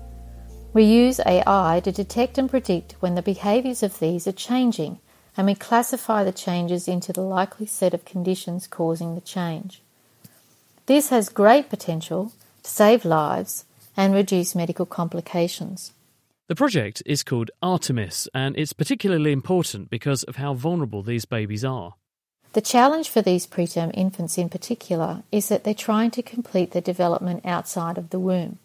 We 0.73 0.85
use 0.85 1.21
AI 1.26 1.83
to 1.85 1.93
detect 1.93 2.38
and 2.38 2.49
predict 2.49 2.93
when 3.00 3.14
the 3.14 3.23
behaviours 3.23 3.83
of 3.83 3.99
these 3.99 4.26
are 4.26 4.33
changing, 4.33 4.99
and 5.37 5.47
we 5.47 5.55
classify 5.55 6.25
the 6.25 6.33
changes 6.33 6.88
into 6.88 7.12
the 7.12 7.21
likely 7.21 7.66
set 7.66 7.93
of 7.93 8.05
conditions 8.05 8.66
causing 8.66 9.14
the 9.14 9.21
change. 9.21 9.83
This 10.87 11.11
has 11.11 11.28
great 11.28 11.69
potential 11.69 12.33
to 12.62 12.71
save 12.71 13.05
lives 13.05 13.64
and 13.97 14.14
reduce 14.14 14.55
medical 14.55 14.87
complications. 14.87 15.93
The 16.49 16.55
project 16.55 17.02
is 17.05 17.25
called 17.25 17.50
Artemis, 17.61 18.28
and 18.33 18.57
it's 18.57 18.73
particularly 18.73 19.33
important 19.33 19.90
because 19.90 20.23
of 20.23 20.37
how 20.37 20.55
vulnerable 20.55 21.02
these 21.02 21.25
babies 21.25 21.64
are. 21.64 21.95
The 22.52 22.61
challenge 22.61 23.11
for 23.11 23.21
these 23.21 23.47
preterm 23.47 23.90
infants 23.95 24.38
in 24.38 24.49
particular 24.49 25.25
is 25.33 25.49
that 25.49 25.64
they're 25.64 25.75
trying 25.75 26.12
to 26.12 26.23
complete 26.23 26.71
their 26.71 26.81
development 26.81 27.45
outside 27.45 27.99
of 27.99 28.11
the 28.11 28.21
womb, 28.21 28.59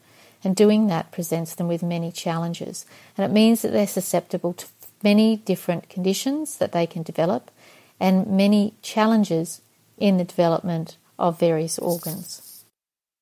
and 0.44 0.56
doing 0.56 0.88
that 0.88 1.12
presents 1.12 1.56
them 1.56 1.68
with 1.68 1.82
many 1.82 2.12
challenges. 2.12 2.86
And 3.18 3.25
it 3.25 3.34
means 3.34 3.63
that 3.63 3.72
they're 3.72 3.88
susceptible 3.88 4.54
to 4.54 4.68
many 5.03 5.38
different 5.38 5.89
conditions 5.89 6.58
that 6.58 6.72
they 6.72 6.86
can 6.86 7.03
develop 7.03 7.51
and 8.00 8.27
many 8.27 8.74
challenges 8.81 9.62
in 9.98 10.17
the 10.17 10.24
development 10.24 10.98
of 11.20 11.39
various 11.39 11.77
organs. 11.77 12.65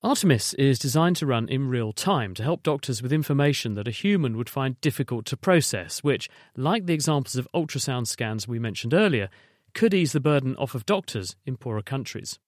Artemis 0.02 0.54
is 0.54 0.80
designed 0.80 1.18
to 1.18 1.26
run 1.26 1.50
in 1.50 1.68
real 1.68 1.92
time 1.92 2.34
to 2.36 2.44
help 2.44 2.64
doctors 2.64 3.02
with 3.02 3.12
information 3.12 3.74
that 3.76 3.88
a 3.88 3.92
human 3.92 4.38
would 4.38 4.50
find 4.50 4.80
difficult 4.80 5.26
to 5.26 5.36
process, 5.36 6.02
which, 6.02 6.30
like 6.56 6.86
the 6.86 6.94
examples 6.94 7.36
of 7.36 7.50
ultrasound 7.54 8.08
scans 8.08 8.48
we 8.48 8.60
mentioned 8.60 8.94
earlier, 8.94 9.30
could 9.74 9.94
ease 9.94 10.14
the 10.14 10.22
burden 10.22 10.56
off 10.56 10.74
of 10.74 10.86
doctors 10.86 11.36
in 11.46 11.58
poorer 11.58 11.82
countries. 11.82 12.40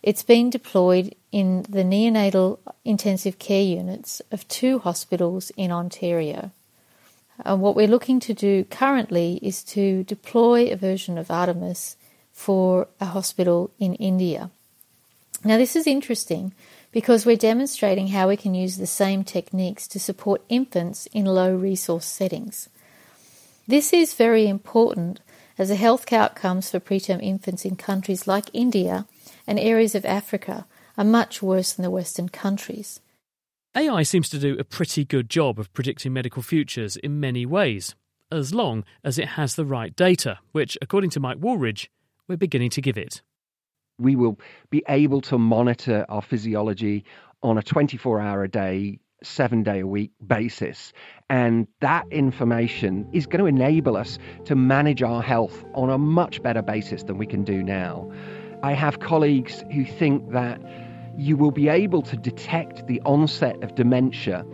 It's 0.00 0.22
been 0.22 0.48
deployed 0.48 1.16
in 1.32 1.62
the 1.68 1.82
neonatal 1.82 2.60
intensive 2.84 3.40
care 3.40 3.64
units 3.64 4.22
of 4.30 4.46
two 4.46 4.78
hospitals 4.78 5.50
in 5.56 5.72
Ontario. 5.72 6.52
And 7.44 7.60
what 7.60 7.74
we're 7.74 7.88
looking 7.88 8.20
to 8.20 8.34
do 8.34 8.64
currently 8.64 9.38
is 9.42 9.62
to 9.64 10.04
deploy 10.04 10.70
a 10.70 10.76
version 10.76 11.18
of 11.18 11.30
Artemis 11.30 11.96
for 12.32 12.88
a 13.00 13.06
hospital 13.06 13.70
in 13.78 13.94
India. 13.94 14.50
Now, 15.44 15.56
this 15.56 15.74
is 15.74 15.86
interesting 15.86 16.54
because 16.92 17.26
we're 17.26 17.36
demonstrating 17.36 18.08
how 18.08 18.28
we 18.28 18.36
can 18.36 18.54
use 18.54 18.76
the 18.76 18.86
same 18.86 19.24
techniques 19.24 19.88
to 19.88 19.98
support 19.98 20.42
infants 20.48 21.06
in 21.06 21.24
low 21.24 21.54
resource 21.54 22.06
settings. 22.06 22.68
This 23.66 23.92
is 23.92 24.14
very 24.14 24.46
important 24.46 25.20
as 25.58 25.68
the 25.68 25.76
health 25.76 26.12
outcomes 26.12 26.70
for 26.70 26.80
preterm 26.80 27.22
infants 27.22 27.64
in 27.64 27.76
countries 27.76 28.26
like 28.26 28.50
India 28.52 29.06
and 29.46 29.58
areas 29.58 29.94
of 29.94 30.04
Africa 30.04 30.66
are 30.96 31.04
much 31.04 31.42
worse 31.42 31.72
than 31.72 31.82
the 31.82 31.90
Western 31.90 32.28
countries. 32.28 33.00
AI 33.74 34.02
seems 34.02 34.28
to 34.28 34.38
do 34.38 34.56
a 34.58 34.64
pretty 34.64 35.04
good 35.04 35.30
job 35.30 35.58
of 35.58 35.72
predicting 35.72 36.12
medical 36.12 36.42
futures 36.42 36.96
in 36.96 37.20
many 37.20 37.46
ways, 37.46 37.94
as 38.30 38.52
long 38.52 38.84
as 39.02 39.18
it 39.18 39.28
has 39.28 39.54
the 39.54 39.64
right 39.64 39.96
data, 39.96 40.38
which, 40.52 40.76
according 40.82 41.10
to 41.10 41.20
Mike 41.20 41.38
Wooldridge, 41.38 41.88
we're 42.28 42.36
beginning 42.36 42.70
to 42.70 42.82
give 42.82 42.98
it 42.98 43.22
we 43.98 44.16
will 44.16 44.38
be 44.70 44.82
able 44.88 45.20
to 45.22 45.38
monitor 45.38 46.04
our 46.08 46.22
physiology 46.22 47.04
on 47.42 47.58
a 47.58 47.62
24 47.62 48.20
hour 48.20 48.44
a 48.44 48.48
day, 48.48 48.98
seven 49.22 49.62
day 49.62 49.80
a 49.80 49.86
week 49.86 50.10
basis. 50.26 50.92
And 51.30 51.66
that 51.80 52.06
information 52.10 53.08
is 53.12 53.26
going 53.26 53.40
to 53.40 53.46
enable 53.46 53.96
us 53.96 54.18
to 54.44 54.54
manage 54.54 55.02
our 55.02 55.22
health 55.22 55.64
on 55.74 55.90
a 55.90 55.98
much 55.98 56.42
better 56.42 56.62
basis 56.62 57.04
than 57.04 57.18
we 57.18 57.26
can 57.26 57.44
do 57.44 57.62
now. 57.62 58.10
I 58.62 58.74
have 58.74 59.00
colleagues 59.00 59.64
who 59.72 59.84
think 59.84 60.32
that 60.32 60.60
you 61.16 61.36
will 61.36 61.50
be 61.50 61.68
able 61.68 62.02
to 62.02 62.16
detect 62.16 62.86
the 62.86 63.00
onset 63.04 63.62
of 63.62 63.74
dementia 63.74 64.44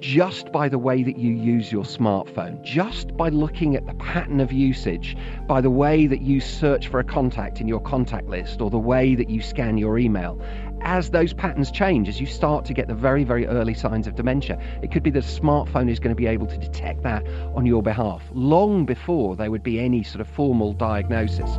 just 0.00 0.50
by 0.50 0.68
the 0.68 0.78
way 0.78 1.02
that 1.02 1.18
you 1.18 1.32
use 1.34 1.70
your 1.70 1.84
smartphone, 1.84 2.60
just 2.62 3.14
by 3.16 3.28
looking 3.28 3.76
at 3.76 3.86
the 3.86 3.94
pattern 3.94 4.40
of 4.40 4.50
usage, 4.50 5.16
by 5.46 5.60
the 5.60 5.70
way 5.70 6.06
that 6.06 6.22
you 6.22 6.40
search 6.40 6.88
for 6.88 7.00
a 7.00 7.04
contact 7.04 7.60
in 7.60 7.68
your 7.68 7.80
contact 7.80 8.26
list 8.26 8.62
or 8.62 8.70
the 8.70 8.78
way 8.78 9.14
that 9.14 9.28
you 9.28 9.42
scan 9.42 9.76
your 9.76 9.98
email. 9.98 10.40
As 10.80 11.10
those 11.10 11.34
patterns 11.34 11.70
change, 11.70 12.08
as 12.08 12.18
you 12.18 12.26
start 12.26 12.64
to 12.64 12.74
get 12.74 12.88
the 12.88 12.94
very, 12.94 13.24
very 13.24 13.46
early 13.46 13.74
signs 13.74 14.06
of 14.06 14.14
dementia, 14.14 14.58
it 14.82 14.90
could 14.90 15.02
be 15.02 15.10
that 15.10 15.24
a 15.24 15.40
smartphone 15.40 15.90
is 15.90 16.00
going 16.00 16.14
to 16.14 16.18
be 16.20 16.26
able 16.26 16.46
to 16.46 16.56
detect 16.56 17.02
that 17.02 17.26
on 17.54 17.66
your 17.66 17.82
behalf 17.82 18.22
long 18.32 18.86
before 18.86 19.36
there 19.36 19.50
would 19.50 19.62
be 19.62 19.78
any 19.78 20.02
sort 20.02 20.22
of 20.22 20.28
formal 20.28 20.72
diagnosis. 20.72 21.58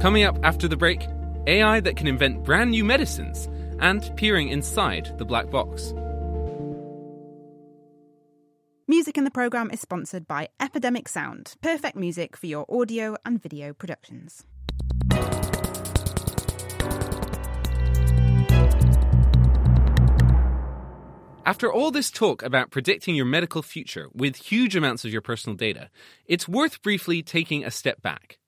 Coming 0.00 0.24
up 0.24 0.38
after 0.42 0.68
the 0.68 0.76
break, 0.76 1.06
AI 1.46 1.80
that 1.80 1.96
can 1.96 2.06
invent 2.06 2.44
brand 2.44 2.70
new 2.70 2.84
medicines 2.84 3.48
and 3.80 4.14
peering 4.16 4.48
inside 4.48 5.16
the 5.16 5.24
black 5.24 5.50
box. 5.50 5.94
Music 8.86 9.16
in 9.16 9.24
the 9.24 9.30
programme 9.30 9.70
is 9.70 9.80
sponsored 9.80 10.28
by 10.28 10.48
Epidemic 10.60 11.08
Sound, 11.08 11.54
perfect 11.62 11.96
music 11.96 12.36
for 12.36 12.46
your 12.46 12.66
audio 12.68 13.16
and 13.24 13.42
video 13.42 13.72
productions. 13.72 14.44
After 21.46 21.72
all 21.72 21.90
this 21.90 22.10
talk 22.10 22.42
about 22.42 22.70
predicting 22.70 23.14
your 23.14 23.24
medical 23.24 23.62
future 23.62 24.08
with 24.12 24.36
huge 24.36 24.76
amounts 24.76 25.04
of 25.04 25.12
your 25.12 25.22
personal 25.22 25.56
data, 25.56 25.88
it's 26.26 26.46
worth 26.46 26.82
briefly 26.82 27.22
taking 27.22 27.64
a 27.64 27.70
step 27.70 28.02
back. 28.02 28.38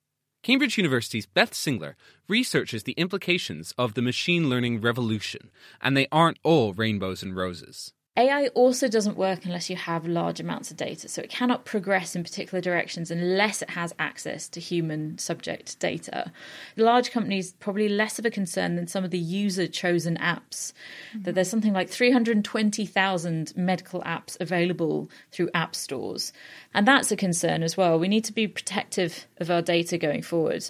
Cambridge 0.41 0.77
University's 0.77 1.25
Beth 1.25 1.51
Singler 1.51 1.95
researches 2.29 2.83
the 2.83 2.93
implications 2.93 3.73
of 3.77 3.93
the 3.93 4.01
machine 4.01 4.49
learning 4.49 4.79
revolution, 4.79 5.51
and 5.81 5.97
they 5.97 6.07
aren't 6.11 6.39
all 6.43 6.73
rainbows 6.73 7.21
and 7.21 7.35
roses. 7.35 7.93
AI 8.17 8.47
also 8.47 8.87
doesn't 8.87 9.17
work 9.17 9.45
unless 9.45 9.69
you 9.69 9.75
have 9.75 10.05
large 10.05 10.39
amounts 10.39 10.71
of 10.71 10.77
data, 10.77 11.07
so 11.07 11.21
it 11.21 11.29
cannot 11.29 11.63
progress 11.63 12.15
in 12.15 12.23
particular 12.23 12.59
directions 12.59 13.11
unless 13.11 13.61
it 13.61 13.69
has 13.69 13.93
access 13.97 14.49
to 14.49 14.59
human 14.59 15.17
subject 15.17 15.79
data. 15.79 16.31
Large 16.75 17.11
companies 17.11 17.53
probably 17.59 17.87
less 17.87 18.19
of 18.19 18.25
a 18.25 18.31
concern 18.31 18.75
than 18.75 18.87
some 18.87 19.05
of 19.05 19.11
the 19.11 19.19
user 19.19 19.67
chosen 19.67 20.17
apps. 20.17 20.73
Mm-hmm. 21.13 21.23
That 21.23 21.35
there's 21.35 21.49
something 21.49 21.71
like 21.73 21.89
320,000 21.89 23.53
medical 23.55 24.01
apps 24.01 24.35
available 24.41 25.09
through 25.31 25.49
app 25.53 25.75
stores, 25.75 26.33
and 26.73 26.87
that's 26.87 27.11
a 27.11 27.15
concern 27.15 27.63
as 27.63 27.77
well. 27.77 27.99
We 27.99 28.07
need 28.07 28.25
to 28.25 28.33
be 28.33 28.47
protective 28.47 29.27
of 29.37 29.49
our 29.49 29.61
data 29.61 29.97
going 29.97 30.23
forward. 30.23 30.69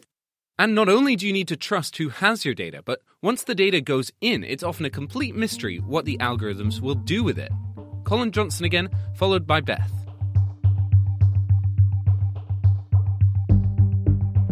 And 0.59 0.75
not 0.75 0.89
only 0.89 1.15
do 1.15 1.25
you 1.25 1.31
need 1.31 1.47
to 1.47 1.55
trust 1.55 1.95
who 1.95 2.09
has 2.09 2.43
your 2.43 2.53
data, 2.53 2.81
but 2.83 3.01
once 3.21 3.43
the 3.43 3.55
data 3.55 3.79
goes 3.79 4.11
in, 4.19 4.43
it's 4.43 4.61
often 4.61 4.85
a 4.85 4.89
complete 4.89 5.33
mystery 5.33 5.77
what 5.77 6.03
the 6.03 6.17
algorithms 6.17 6.81
will 6.81 6.95
do 6.95 7.23
with 7.23 7.39
it. 7.39 7.49
Colin 8.03 8.33
Johnson 8.33 8.65
again, 8.65 8.89
followed 9.15 9.47
by 9.47 9.61
Beth. 9.61 9.89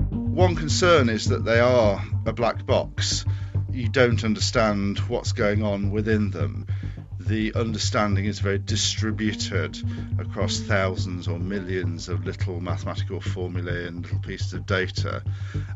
One 0.05 0.55
concern 0.55 1.09
is 1.09 1.25
that 1.25 1.43
they 1.43 1.59
are 1.59 2.01
a 2.25 2.31
black 2.31 2.65
box. 2.65 3.25
You 3.69 3.89
don't 3.89 4.23
understand 4.23 4.99
what's 4.99 5.33
going 5.33 5.61
on 5.61 5.91
within 5.91 6.31
them 6.31 6.67
the 7.27 7.53
understanding 7.55 8.25
is 8.25 8.39
very 8.39 8.57
distributed 8.57 9.77
across 10.17 10.59
thousands 10.59 11.27
or 11.27 11.37
millions 11.37 12.07
of 12.07 12.25
little 12.25 12.61
mathematical 12.61 13.19
formulae 13.19 13.87
and 13.87 14.03
little 14.03 14.19
pieces 14.19 14.53
of 14.53 14.65
data. 14.65 15.21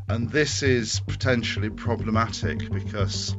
And 0.08 0.30
this 0.30 0.62
is 0.62 1.00
potentially 1.00 1.68
problematic 1.68 2.70
because 2.70 3.36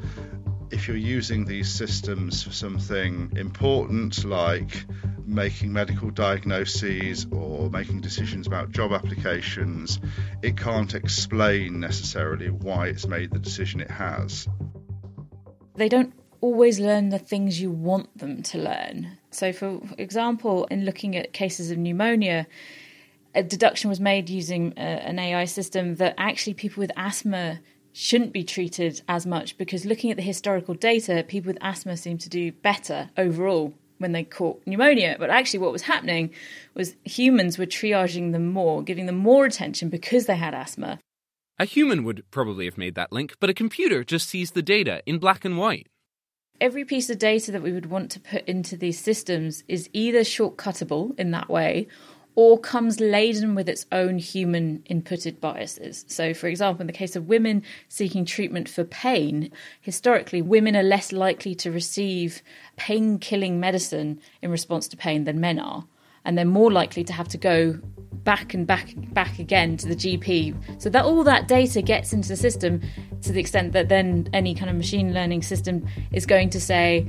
if 0.70 0.88
you're 0.88 0.98
using 0.98 1.46
these 1.46 1.72
systems 1.72 2.44
for 2.44 2.52
something 2.52 3.32
important 3.36 4.24
like 4.26 4.86
making 5.26 5.74
medical 5.74 6.12
diagnoses 6.12 7.26
or 7.32 7.70
making 7.70 8.02
decisions 8.02 8.46
about 8.46 8.72
job 8.72 8.92
applications, 8.92 10.00
it 10.42 10.58
can't 10.58 10.94
explain 10.94 11.80
necessarily 11.80 12.50
why 12.50 12.88
it's 12.88 13.08
made 13.08 13.32
the 13.32 13.40
decision 13.40 13.82
it 13.82 13.92
has. 13.92 14.48
They 15.76 15.90
don't 15.90 16.14
always 16.44 16.78
learn 16.78 17.08
the 17.08 17.18
things 17.18 17.62
you 17.62 17.72
want 17.72 18.18
them 18.18 18.44
to 18.44 18.58
learn. 18.58 19.18
So, 19.32 19.54
for 19.54 19.80
example, 19.98 20.66
in 20.66 20.84
looking 20.84 21.16
at 21.16 21.32
cases 21.32 21.72
of 21.72 21.78
pneumonia, 21.78 22.48
a 23.34 23.42
deduction 23.42 23.90
was 23.90 24.02
made 24.02 24.30
using 24.30 24.74
a, 24.76 24.82
uh, 24.82 25.10
an 25.10 25.20
AI 25.20 25.46
system 25.46 25.96
that 25.96 26.14
actually 26.18 26.54
people 26.54 26.82
with 26.82 26.92
asthma 26.98 27.62
shouldn't 27.94 28.34
be 28.34 28.44
treated 28.44 29.02
as 29.08 29.26
much 29.26 29.58
because 29.58 29.86
looking 29.86 30.12
at 30.12 30.18
the 30.18 30.24
historical 30.24 30.74
data, 30.74 31.24
people 31.26 31.48
with 31.48 31.58
asthma 31.62 31.96
seem 31.96 32.18
to 32.18 32.28
do 32.28 32.52
better 32.52 33.10
overall 33.18 33.74
when 34.00 34.12
they 34.12 34.26
caught 34.26 34.62
pneumonia. 34.68 35.16
But 35.18 35.30
actually, 35.30 35.60
what 35.60 35.72
was 35.72 35.84
happening 35.84 36.30
was 36.74 36.98
humans 37.06 37.58
were 37.58 37.66
triaging 37.66 38.34
them 38.34 38.52
more, 38.52 38.84
giving 38.84 39.06
them 39.06 39.16
more 39.16 39.46
attention 39.46 39.88
because 39.88 40.26
they 40.26 40.36
had 40.36 40.54
asthma. 40.54 41.00
A 41.58 41.66
human 41.66 42.04
would 42.04 42.26
probably 42.32 42.66
have 42.66 42.78
made 42.78 42.96
that 42.96 43.14
link, 43.14 43.36
but 43.40 43.50
a 43.50 43.54
computer 43.54 44.04
just 44.04 44.28
sees 44.28 44.52
the 44.52 44.62
data 44.62 45.02
in 45.06 45.20
black 45.20 45.46
and 45.46 45.58
white 45.58 45.88
every 46.64 46.86
piece 46.86 47.10
of 47.10 47.20
data 47.20 47.52
that 47.52 47.62
we 47.62 47.74
would 47.74 47.88
want 47.88 48.10
to 48.10 48.22
put 48.22 48.46
into 48.46 48.78
these 48.78 48.98
systems 48.98 49.66
is 49.68 49.90
either 49.92 50.22
shortcuttable 50.22 51.14
in 51.20 51.30
that 51.32 51.50
way 51.50 51.86
or 52.36 52.58
comes 52.58 53.02
laden 53.02 53.54
with 53.54 53.68
its 53.68 53.86
own 53.92 54.18
human 54.18 54.82
inputted 54.90 55.42
biases. 55.42 56.06
So, 56.08 56.34
for 56.34 56.48
example, 56.48 56.80
in 56.80 56.88
the 56.88 56.94
case 56.94 57.18
of 57.18 57.28
women 57.28 57.64
seeking 57.90 58.24
treatment 58.24 58.70
for 58.70 58.86
pain, 58.86 59.52
historically, 59.82 60.42
women 60.42 60.74
are 60.78 60.84
less 60.84 61.12
likely 61.12 61.54
to 61.56 61.70
receive 61.70 62.42
pain 62.78 63.20
killing 63.20 63.60
medicine 63.60 64.22
in 64.42 64.50
response 64.50 64.88
to 64.88 64.98
pain 64.98 65.26
than 65.26 65.42
men 65.42 65.60
are 65.60 65.84
and 66.26 66.38
they're 66.38 66.46
more 66.46 66.72
likely 66.72 67.04
to 67.04 67.14
have 67.14 67.28
to 67.30 67.38
go 67.38 67.80
back 68.24 68.54
and 68.54 68.66
back 68.66 68.94
back 69.14 69.40
again 69.40 69.78
to 69.78 69.88
the 69.88 69.96
GP. 69.96 70.82
So 70.82 70.90
that 70.90 71.04
all 71.04 71.24
that 71.24 71.48
data 71.48 71.82
gets 71.82 72.14
into 72.14 72.30
the 72.30 72.38
system 72.38 72.82
to 73.22 73.32
the 73.32 73.40
extent 73.40 73.74
that 73.74 73.90
then 73.90 74.30
any 74.34 74.56
kind 74.56 74.70
of 74.70 74.76
machine 74.76 75.14
learning 75.14 75.42
system 75.42 75.86
is 76.12 76.26
going 76.26 76.50
to 76.52 76.62
say 76.62 77.08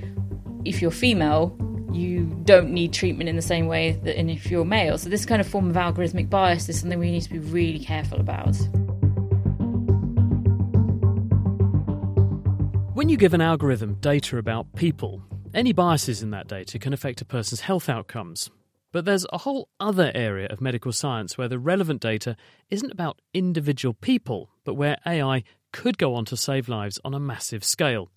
if 0.64 0.81
you're 0.83 0.90
female, 0.90 1.57
you 1.92 2.24
don't 2.44 2.70
need 2.70 2.92
treatment 2.92 3.29
in 3.29 3.37
the 3.37 3.42
same 3.42 3.66
way 3.66 3.92
that 4.03 4.18
and 4.18 4.31
if 4.31 4.50
you're 4.50 4.64
male. 4.64 4.98
So 4.98 5.09
this 5.09 5.24
kind 5.24 5.40
of 5.40 5.46
form 5.46 5.70
of 5.70 5.77
algorithmic 5.77 6.29
bias 6.29 6.68
is 6.68 6.81
something 6.81 6.98
we 6.98 7.11
need 7.11 7.22
to 7.22 7.31
be 7.31 7.38
really 7.38 7.79
careful 7.79 8.20
about. 8.20 8.57
When 12.94 13.09
you 13.09 13.16
give 13.16 13.35
an 13.35 13.40
algorithm 13.40 13.94
data 13.94 14.38
about 14.38 14.72
people, 14.74 15.22
any 15.53 15.72
biases 15.72 16.22
in 16.22 16.31
that 16.31 16.48
data 16.48 16.79
can 16.79 16.92
affect 16.92 17.20
a 17.20 17.24
person's 17.24 17.61
health 17.61 17.88
outcomes. 17.88 18.50
But 18.94 19.07
there's 19.07 19.26
a 19.33 19.38
whole 19.38 19.70
other 19.80 20.12
area 20.14 20.46
of 20.46 20.61
medical 20.61 20.92
science 20.92 21.37
where 21.37 21.48
the 21.48 21.59
relevant 21.59 22.00
data 22.00 22.37
isn't 22.70 22.92
about 22.92 23.20
individual 23.35 23.92
people, 23.92 24.50
but 24.62 24.74
where 24.74 24.98
AI 25.04 25.42
could 25.72 25.98
go 25.98 26.14
on 26.14 26.24
to 26.26 26.37
save 26.37 26.68
lives 26.68 27.00
on 27.04 27.12
a 27.12 27.18
massive 27.18 27.64
scale. 27.64 28.12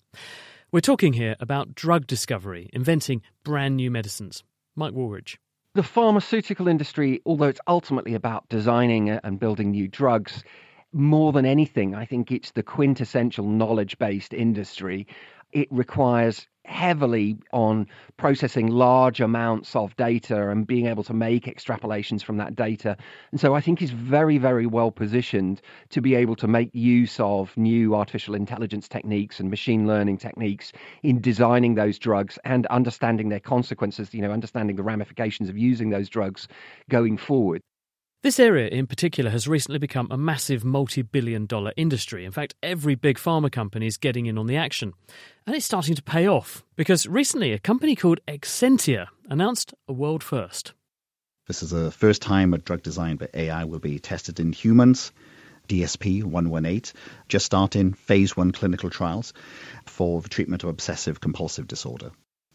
We're 0.70 0.78
talking 0.78 1.14
here 1.14 1.34
about 1.40 1.74
drug 1.74 2.06
discovery, 2.06 2.70
inventing 2.72 3.22
brand 3.42 3.76
new 3.76 3.90
medicines. 3.90 4.44
Mike 4.76 4.94
Wooldridge. 4.94 5.36
The 5.74 5.82
pharmaceutical 5.82 6.68
industry, 6.68 7.22
although 7.26 7.48
it's 7.48 7.60
ultimately 7.66 8.14
about 8.14 8.48
designing 8.48 9.10
and 9.10 9.40
building 9.40 9.72
new 9.72 9.88
drugs, 9.88 10.44
more 10.92 11.32
than 11.32 11.44
anything, 11.44 11.96
I 11.96 12.04
think 12.04 12.30
it's 12.30 12.52
the 12.52 12.62
quintessential 12.62 13.48
knowledge 13.48 13.98
based 13.98 14.32
industry. 14.32 15.08
It 15.52 15.68
requires 15.70 16.46
heavily 16.68 17.38
on 17.52 17.86
processing 18.18 18.66
large 18.68 19.20
amounts 19.20 19.74
of 19.74 19.96
data 19.96 20.50
and 20.50 20.66
being 20.66 20.86
able 20.86 21.02
to 21.02 21.14
make 21.14 21.46
extrapolations 21.46 22.22
from 22.22 22.36
that 22.36 22.54
data. 22.54 22.96
And 23.32 23.40
so 23.40 23.54
I 23.54 23.60
think 23.62 23.78
he's 23.78 23.90
very, 23.90 24.36
very 24.36 24.66
well 24.66 24.90
positioned 24.90 25.62
to 25.88 26.02
be 26.02 26.14
able 26.14 26.36
to 26.36 26.46
make 26.46 26.68
use 26.74 27.18
of 27.20 27.56
new 27.56 27.94
artificial 27.94 28.34
intelligence 28.34 28.86
techniques 28.86 29.40
and 29.40 29.48
machine 29.48 29.86
learning 29.86 30.18
techniques 30.18 30.72
in 31.02 31.20
designing 31.20 31.74
those 31.74 31.98
drugs 31.98 32.38
and 32.44 32.66
understanding 32.66 33.30
their 33.30 33.40
consequences, 33.40 34.12
you 34.12 34.20
know, 34.20 34.30
understanding 34.30 34.76
the 34.76 34.82
ramifications 34.82 35.48
of 35.48 35.56
using 35.56 35.88
those 35.88 36.10
drugs 36.10 36.48
going 36.90 37.16
forward. 37.16 37.62
This 38.24 38.40
area 38.40 38.66
in 38.66 38.88
particular 38.88 39.30
has 39.30 39.46
recently 39.46 39.78
become 39.78 40.08
a 40.10 40.16
massive 40.16 40.64
multi 40.64 41.02
billion 41.02 41.46
dollar 41.46 41.72
industry. 41.76 42.24
In 42.24 42.32
fact, 42.32 42.56
every 42.64 42.96
big 42.96 43.16
pharma 43.16 43.50
company 43.50 43.86
is 43.86 43.96
getting 43.96 44.26
in 44.26 44.36
on 44.36 44.48
the 44.48 44.56
action. 44.56 44.92
And 45.46 45.54
it's 45.54 45.64
starting 45.64 45.94
to 45.94 46.02
pay 46.02 46.26
off 46.26 46.64
because 46.74 47.06
recently 47.06 47.52
a 47.52 47.60
company 47.60 47.94
called 47.94 48.18
Exscientia 48.26 49.06
announced 49.30 49.72
a 49.86 49.92
world 49.92 50.24
first. 50.24 50.72
This 51.46 51.62
is 51.62 51.70
the 51.70 51.92
first 51.92 52.20
time 52.20 52.52
a 52.54 52.58
drug 52.58 52.82
designed 52.82 53.20
by 53.20 53.28
AI 53.34 53.62
will 53.62 53.78
be 53.78 54.00
tested 54.00 54.40
in 54.40 54.52
humans. 54.52 55.12
DSP 55.68 56.24
118 56.24 56.92
just 57.28 57.46
starting 57.46 57.92
phase 57.92 58.36
one 58.36 58.50
clinical 58.50 58.90
trials 58.90 59.32
for 59.86 60.20
the 60.22 60.28
treatment 60.28 60.64
of 60.64 60.70
obsessive 60.70 61.20
compulsive 61.20 61.68
disorder. 61.68 62.10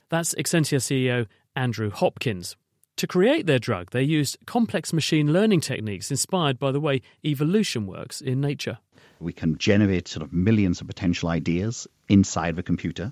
That's 0.10 0.36
Exscientia 0.36 0.80
CEO 0.80 1.28
Andrew 1.56 1.90
Hopkins. 1.90 2.58
To 2.98 3.08
create 3.08 3.48
their 3.48 3.60
drug, 3.60 3.90
they 3.92 4.04
used 4.04 4.38
complex 4.46 4.94
machine 4.94 5.34
learning 5.34 5.62
techniques 5.62 6.12
inspired 6.12 6.60
by 6.60 6.72
the 6.72 6.80
way 6.80 7.02
evolution 7.26 7.88
works 7.88 8.22
in 8.22 8.40
nature. 8.40 8.78
We 9.20 9.34
can 9.34 9.58
generate 9.58 10.08
sort 10.08 10.24
of 10.24 10.32
millions 10.32 10.80
of 10.80 10.88
potential 10.88 11.30
ideas 11.30 11.88
inside 12.08 12.50
of 12.50 12.60
a 12.60 12.64
computer. 12.64 13.12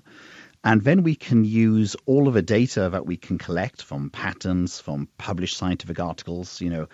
And 0.64 0.82
then 0.82 1.02
we 1.02 1.16
can 1.16 1.44
use 1.44 1.96
all 2.06 2.28
of 2.28 2.34
the 2.34 2.42
data 2.42 2.88
that 2.90 3.06
we 3.06 3.16
can 3.16 3.36
collect 3.36 3.82
from 3.82 4.10
patents, 4.10 4.78
from 4.78 5.08
published 5.18 5.56
scientific 5.56 5.98
articles, 5.98 6.60
you 6.60 6.70
know, 6.70 6.86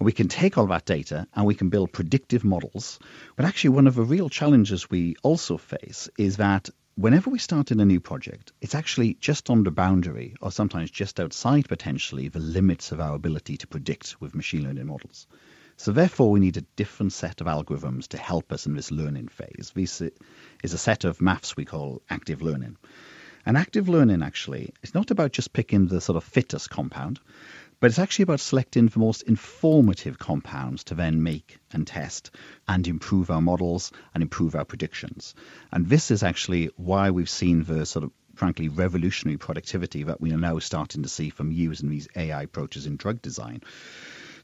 we 0.00 0.10
can 0.10 0.26
take 0.26 0.58
all 0.58 0.66
that 0.66 0.84
data 0.84 1.28
and 1.36 1.46
we 1.46 1.54
can 1.54 1.68
build 1.68 1.92
predictive 1.92 2.42
models. 2.42 2.98
But 3.36 3.44
actually, 3.44 3.70
one 3.70 3.86
of 3.86 3.94
the 3.94 4.02
real 4.02 4.28
challenges 4.28 4.90
we 4.90 5.14
also 5.22 5.56
face 5.56 6.08
is 6.18 6.38
that 6.38 6.70
whenever 6.96 7.28
we 7.28 7.38
start 7.38 7.70
in 7.70 7.80
a 7.80 7.84
new 7.84 8.00
project, 8.00 8.52
it's 8.60 8.74
actually 8.74 9.14
just 9.14 9.50
on 9.50 9.64
the 9.64 9.70
boundary 9.70 10.34
or 10.40 10.52
sometimes 10.52 10.90
just 10.90 11.18
outside 11.18 11.68
potentially 11.68 12.28
the 12.28 12.38
limits 12.38 12.92
of 12.92 13.00
our 13.00 13.14
ability 13.14 13.56
to 13.56 13.66
predict 13.66 14.20
with 14.20 14.34
machine 14.34 14.62
learning 14.62 14.86
models. 14.86 15.26
So 15.76 15.90
therefore, 15.90 16.30
we 16.30 16.38
need 16.38 16.56
a 16.56 16.64
different 16.76 17.12
set 17.12 17.40
of 17.40 17.48
algorithms 17.48 18.06
to 18.08 18.16
help 18.16 18.52
us 18.52 18.66
in 18.66 18.74
this 18.74 18.92
learning 18.92 19.28
phase. 19.28 19.72
This 19.74 20.00
is 20.62 20.72
a 20.72 20.78
set 20.78 21.02
of 21.04 21.20
maths 21.20 21.56
we 21.56 21.64
call 21.64 22.00
active 22.08 22.42
learning. 22.42 22.76
And 23.44 23.56
active 23.56 23.88
learning 23.88 24.22
actually 24.22 24.72
is 24.82 24.94
not 24.94 25.10
about 25.10 25.32
just 25.32 25.52
picking 25.52 25.88
the 25.88 26.00
sort 26.00 26.16
of 26.16 26.24
fittest 26.24 26.70
compound, 26.70 27.18
but 27.84 27.90
it's 27.90 27.98
actually 27.98 28.22
about 28.22 28.40
selecting 28.40 28.86
the 28.86 28.98
most 28.98 29.20
informative 29.24 30.18
compounds 30.18 30.84
to 30.84 30.94
then 30.94 31.22
make 31.22 31.58
and 31.70 31.86
test 31.86 32.30
and 32.66 32.88
improve 32.88 33.30
our 33.30 33.42
models 33.42 33.92
and 34.14 34.22
improve 34.22 34.54
our 34.54 34.64
predictions. 34.64 35.34
And 35.70 35.86
this 35.86 36.10
is 36.10 36.22
actually 36.22 36.70
why 36.76 37.10
we've 37.10 37.28
seen 37.28 37.62
the 37.62 37.84
sort 37.84 38.04
of 38.04 38.10
frankly 38.36 38.70
revolutionary 38.70 39.36
productivity 39.36 40.04
that 40.04 40.18
we 40.18 40.32
are 40.32 40.38
now 40.38 40.60
starting 40.60 41.02
to 41.02 41.10
see 41.10 41.28
from 41.28 41.52
using 41.52 41.90
these 41.90 42.08
AI 42.16 42.44
approaches 42.44 42.86
in 42.86 42.96
drug 42.96 43.20
design 43.20 43.60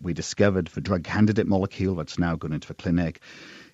we 0.03 0.13
discovered 0.13 0.67
the 0.69 0.83
drug 0.83 1.05
candidate 1.05 1.47
molecule 1.47 1.95
that's 1.95 2.19
now 2.19 2.37
going 2.37 2.53
into 2.53 2.69
the 2.69 2.75
clinic 2.75 3.21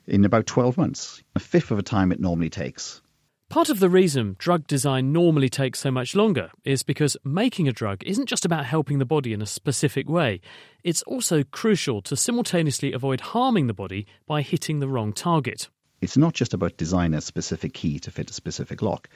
in 0.07 0.25
about 0.25 0.47
12 0.47 0.77
months, 0.77 1.23
a 1.35 1.41
fifth 1.41 1.73
of 1.73 1.77
the 1.77 1.83
time 1.83 2.13
it 2.13 2.21
normally 2.21 2.51
takes. 2.51 3.01
Part 3.49 3.71
of 3.71 3.79
the 3.79 3.89
reason 3.89 4.35
drug 4.39 4.67
design 4.67 5.13
normally 5.13 5.49
takes 5.49 5.79
so 5.79 5.93
much 5.93 6.17
longer 6.17 6.51
is 6.65 6.83
because 6.83 7.17
making 7.25 7.69
a 7.69 7.73
drug 7.73 8.03
isn't 8.05 8.27
just 8.27 8.45
about 8.45 8.67
helping 8.67 8.99
the 8.99 9.05
body 9.05 9.33
in 9.33 9.41
a 9.41 9.47
specific 9.47 10.09
way. 10.09 10.41
It's 10.83 11.03
also 11.05 11.45
crucial 11.45 12.03
to 12.03 12.17
simultaneously 12.17 12.93
avoid 12.93 13.21
harming 13.21 13.69
the 13.69 13.73
body 13.73 14.05
by 14.27 14.43
hitting 14.43 14.81
the 14.81 14.89
wrong 14.89 15.13
target. 15.13 15.69
It's 16.01 16.17
not 16.17 16.35
just 16.35 16.55
about 16.55 16.77
designing 16.77 17.17
a 17.17 17.21
specific 17.21 17.73
key 17.73 18.01
to 18.01 18.11
fit 18.11 18.31
a 18.31 18.35
specific 18.35 18.83
lock 18.83 19.09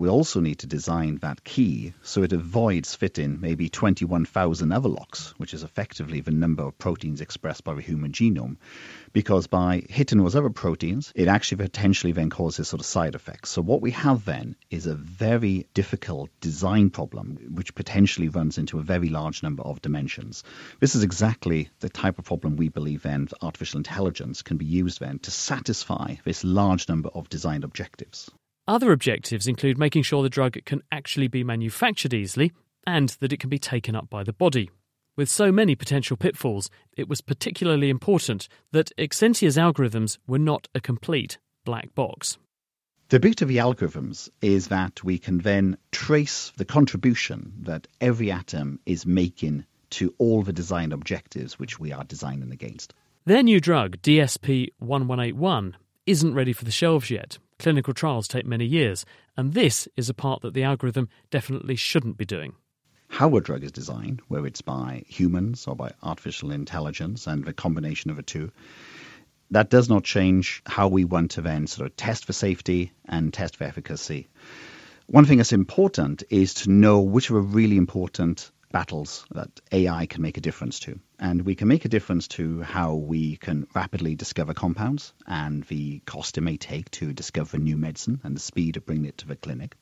we 0.00 0.08
also 0.08 0.40
need 0.40 0.58
to 0.60 0.66
design 0.66 1.18
that 1.18 1.44
key 1.44 1.92
so 2.00 2.22
it 2.22 2.32
avoids 2.32 2.94
fitting 2.94 3.38
maybe 3.38 3.68
21,000 3.68 4.72
other 4.72 4.88
locks, 4.88 5.34
which 5.36 5.52
is 5.52 5.62
effectively 5.62 6.22
the 6.22 6.30
number 6.30 6.62
of 6.62 6.78
proteins 6.78 7.20
expressed 7.20 7.64
by 7.64 7.74
the 7.74 7.82
human 7.82 8.10
genome. 8.10 8.56
Because 9.12 9.46
by 9.46 9.82
hitting 9.90 10.16
those 10.16 10.34
other 10.34 10.48
proteins, 10.48 11.12
it 11.14 11.28
actually 11.28 11.58
potentially 11.58 12.12
then 12.12 12.30
causes 12.30 12.66
sort 12.66 12.80
of 12.80 12.86
side 12.86 13.14
effects. 13.14 13.50
So 13.50 13.60
what 13.60 13.82
we 13.82 13.90
have 13.90 14.24
then 14.24 14.56
is 14.70 14.86
a 14.86 14.94
very 14.94 15.66
difficult 15.74 16.30
design 16.40 16.88
problem, 16.88 17.36
which 17.52 17.74
potentially 17.74 18.30
runs 18.30 18.56
into 18.56 18.78
a 18.78 18.82
very 18.82 19.10
large 19.10 19.42
number 19.42 19.64
of 19.64 19.82
dimensions. 19.82 20.44
This 20.78 20.94
is 20.94 21.02
exactly 21.02 21.68
the 21.80 21.90
type 21.90 22.18
of 22.18 22.24
problem 22.24 22.56
we 22.56 22.70
believe 22.70 23.02
then 23.02 23.28
artificial 23.42 23.76
intelligence 23.76 24.40
can 24.40 24.56
be 24.56 24.64
used 24.64 24.98
then 24.98 25.18
to 25.18 25.30
satisfy 25.30 26.14
this 26.24 26.42
large 26.42 26.88
number 26.88 27.10
of 27.10 27.28
design 27.28 27.64
objectives. 27.64 28.30
Other 28.70 28.92
objectives 28.92 29.48
include 29.48 29.78
making 29.78 30.04
sure 30.04 30.22
the 30.22 30.28
drug 30.28 30.56
can 30.64 30.80
actually 30.92 31.26
be 31.26 31.42
manufactured 31.42 32.14
easily 32.14 32.52
and 32.86 33.08
that 33.18 33.32
it 33.32 33.40
can 33.40 33.50
be 33.50 33.58
taken 33.58 33.96
up 33.96 34.08
by 34.08 34.22
the 34.22 34.32
body. 34.32 34.70
With 35.16 35.28
so 35.28 35.50
many 35.50 35.74
potential 35.74 36.16
pitfalls, 36.16 36.70
it 36.96 37.08
was 37.08 37.20
particularly 37.20 37.90
important 37.90 38.46
that 38.70 38.92
Exscientia's 38.96 39.56
algorithms 39.56 40.18
were 40.28 40.38
not 40.38 40.68
a 40.72 40.80
complete 40.80 41.36
black 41.64 41.92
box. 41.96 42.38
The 43.08 43.18
beauty 43.18 43.44
of 43.44 43.48
the 43.48 43.56
algorithms 43.56 44.30
is 44.40 44.68
that 44.68 45.02
we 45.02 45.18
can 45.18 45.38
then 45.38 45.76
trace 45.90 46.52
the 46.56 46.64
contribution 46.64 47.52
that 47.62 47.88
every 48.00 48.30
atom 48.30 48.78
is 48.86 49.04
making 49.04 49.64
to 49.98 50.14
all 50.18 50.44
the 50.44 50.52
design 50.52 50.92
objectives 50.92 51.58
which 51.58 51.80
we 51.80 51.90
are 51.90 52.04
designing 52.04 52.52
against. 52.52 52.94
Their 53.24 53.42
new 53.42 53.58
drug, 53.58 54.00
DSP 54.02 54.68
1181, 54.78 55.76
isn't 56.06 56.34
ready 56.34 56.52
for 56.52 56.64
the 56.64 56.70
shelves 56.70 57.10
yet, 57.10 57.38
Clinical 57.60 57.92
trials 57.92 58.26
take 58.26 58.46
many 58.46 58.64
years, 58.64 59.04
and 59.36 59.52
this 59.52 59.86
is 59.94 60.08
a 60.08 60.14
part 60.14 60.40
that 60.40 60.54
the 60.54 60.62
algorithm 60.62 61.10
definitely 61.30 61.76
shouldn't 61.76 62.16
be 62.16 62.24
doing. 62.24 62.54
How 63.08 63.36
a 63.36 63.40
drug 63.42 63.62
is 63.62 63.70
designed, 63.70 64.22
whether 64.28 64.46
it's 64.46 64.62
by 64.62 65.04
humans 65.06 65.66
or 65.66 65.76
by 65.76 65.92
artificial 66.02 66.52
intelligence 66.52 67.26
and 67.26 67.44
the 67.44 67.52
combination 67.52 68.10
of 68.10 68.16
the 68.16 68.22
two, 68.22 68.50
that 69.50 69.68
does 69.68 69.90
not 69.90 70.04
change 70.04 70.62
how 70.64 70.88
we 70.88 71.04
want 71.04 71.32
to 71.32 71.42
then 71.42 71.66
sort 71.66 71.86
of 71.86 71.94
test 71.96 72.24
for 72.24 72.32
safety 72.32 72.92
and 73.04 73.34
test 73.34 73.56
for 73.56 73.64
efficacy. 73.64 74.28
One 75.08 75.26
thing 75.26 75.36
that's 75.36 75.52
important 75.52 76.22
is 76.30 76.54
to 76.54 76.70
know 76.70 77.00
which 77.00 77.30
are 77.30 77.40
really 77.40 77.76
important 77.76 78.50
battles 78.72 79.24
that 79.32 79.48
AI 79.72 80.06
can 80.06 80.22
make 80.22 80.36
a 80.36 80.40
difference 80.40 80.80
to. 80.80 80.98
And 81.18 81.42
we 81.42 81.54
can 81.54 81.68
make 81.68 81.84
a 81.84 81.88
difference 81.88 82.28
to 82.28 82.62
how 82.62 82.94
we 82.94 83.36
can 83.36 83.66
rapidly 83.74 84.14
discover 84.14 84.54
compounds 84.54 85.12
and 85.26 85.64
the 85.64 86.00
cost 86.06 86.38
it 86.38 86.42
may 86.42 86.56
take 86.56 86.90
to 86.92 87.12
discover 87.12 87.58
new 87.58 87.76
medicine 87.76 88.20
and 88.24 88.36
the 88.36 88.40
speed 88.40 88.76
of 88.76 88.86
bringing 88.86 89.06
it 89.06 89.18
to 89.18 89.26
the 89.26 89.36
clinic. 89.36 89.76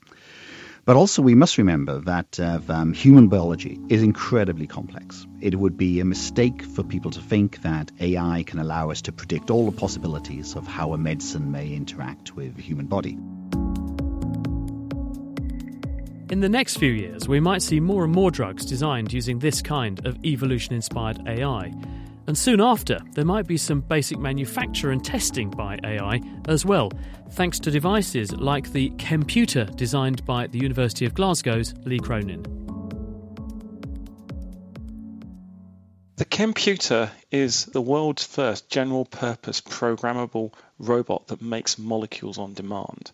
But 0.84 0.96
also, 0.96 1.20
we 1.20 1.34
must 1.34 1.58
remember 1.58 2.00
that 2.00 2.40
uh, 2.40 2.60
um, 2.68 2.94
human 2.94 3.28
biology 3.28 3.78
is 3.90 4.02
incredibly 4.02 4.66
complex. 4.66 5.26
It 5.38 5.54
would 5.54 5.76
be 5.76 6.00
a 6.00 6.04
mistake 6.06 6.62
for 6.62 6.82
people 6.82 7.10
to 7.10 7.20
think 7.20 7.60
that 7.60 7.92
AI 8.00 8.42
can 8.44 8.58
allow 8.58 8.90
us 8.90 9.02
to 9.02 9.12
predict 9.12 9.50
all 9.50 9.66
the 9.66 9.76
possibilities 9.76 10.56
of 10.56 10.66
how 10.66 10.94
a 10.94 10.98
medicine 10.98 11.52
may 11.52 11.74
interact 11.74 12.34
with 12.34 12.56
the 12.56 12.62
human 12.62 12.86
body. 12.86 13.18
In 16.30 16.40
the 16.40 16.48
next 16.48 16.76
few 16.76 16.92
years, 16.92 17.26
we 17.26 17.40
might 17.40 17.62
see 17.62 17.80
more 17.80 18.04
and 18.04 18.12
more 18.12 18.30
drugs 18.30 18.66
designed 18.66 19.14
using 19.14 19.38
this 19.38 19.62
kind 19.62 20.04
of 20.06 20.22
evolution 20.26 20.74
inspired 20.74 21.26
AI. 21.26 21.72
And 22.26 22.36
soon 22.36 22.60
after, 22.60 22.98
there 23.14 23.24
might 23.24 23.46
be 23.46 23.56
some 23.56 23.80
basic 23.80 24.18
manufacture 24.18 24.90
and 24.90 25.02
testing 25.02 25.48
by 25.48 25.78
AI 25.82 26.20
as 26.46 26.66
well, 26.66 26.92
thanks 27.30 27.58
to 27.60 27.70
devices 27.70 28.30
like 28.32 28.72
the 28.72 28.90
Chemputer 28.98 29.74
designed 29.74 30.26
by 30.26 30.48
the 30.48 30.58
University 30.58 31.06
of 31.06 31.14
Glasgow's 31.14 31.72
Lee 31.86 31.98
Cronin. 31.98 32.42
The 36.16 36.26
Chemputer 36.26 37.08
is 37.30 37.64
the 37.64 37.80
world's 37.80 38.24
first 38.24 38.68
general 38.68 39.06
purpose 39.06 39.62
programmable 39.62 40.52
robot 40.78 41.28
that 41.28 41.40
makes 41.40 41.78
molecules 41.78 42.36
on 42.36 42.52
demand. 42.52 43.12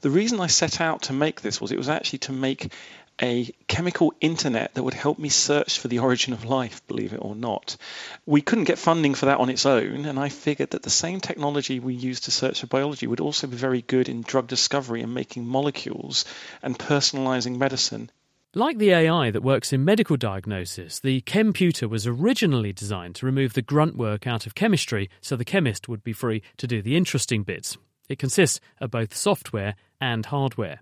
The 0.00 0.10
reason 0.10 0.40
I 0.40 0.46
set 0.46 0.80
out 0.80 1.02
to 1.02 1.12
make 1.12 1.40
this 1.40 1.60
was 1.60 1.72
it 1.72 1.78
was 1.78 1.88
actually 1.88 2.20
to 2.20 2.32
make 2.32 2.72
a 3.20 3.50
chemical 3.66 4.12
internet 4.20 4.74
that 4.74 4.82
would 4.82 4.94
help 4.94 5.18
me 5.18 5.30
search 5.30 5.78
for 5.78 5.88
the 5.88 6.00
origin 6.00 6.32
of 6.34 6.44
life, 6.44 6.86
believe 6.86 7.14
it 7.14 7.20
or 7.22 7.34
not. 7.34 7.76
We 8.26 8.42
couldn't 8.42 8.64
get 8.64 8.78
funding 8.78 9.14
for 9.14 9.26
that 9.26 9.38
on 9.38 9.48
its 9.48 9.64
own, 9.64 10.04
and 10.04 10.18
I 10.18 10.28
figured 10.28 10.70
that 10.70 10.82
the 10.82 10.90
same 10.90 11.20
technology 11.20 11.80
we 11.80 11.94
use 11.94 12.20
to 12.20 12.30
search 12.30 12.60
for 12.60 12.66
biology 12.66 13.06
would 13.06 13.20
also 13.20 13.46
be 13.46 13.56
very 13.56 13.82
good 13.82 14.08
in 14.08 14.22
drug 14.22 14.48
discovery 14.48 15.02
and 15.02 15.14
making 15.14 15.46
molecules 15.46 16.24
and 16.62 16.78
personalizing 16.78 17.56
medicine. 17.56 18.10
Like 18.54 18.78
the 18.78 18.90
AI 18.90 19.30
that 19.30 19.42
works 19.42 19.72
in 19.72 19.84
medical 19.84 20.16
diagnosis, 20.16 20.98
the 21.00 21.20
Chemputer 21.22 21.88
was 21.88 22.06
originally 22.06 22.72
designed 22.72 23.14
to 23.16 23.26
remove 23.26 23.52
the 23.52 23.62
grunt 23.62 23.96
work 23.96 24.26
out 24.26 24.46
of 24.46 24.54
chemistry 24.54 25.10
so 25.20 25.36
the 25.36 25.44
chemist 25.44 25.88
would 25.88 26.02
be 26.02 26.12
free 26.12 26.42
to 26.58 26.66
do 26.66 26.80
the 26.80 26.96
interesting 26.96 27.42
bits. 27.42 27.76
It 28.08 28.18
consists 28.18 28.60
of 28.80 28.90
both 28.90 29.14
software 29.14 29.74
and 30.00 30.24
hardware. 30.24 30.80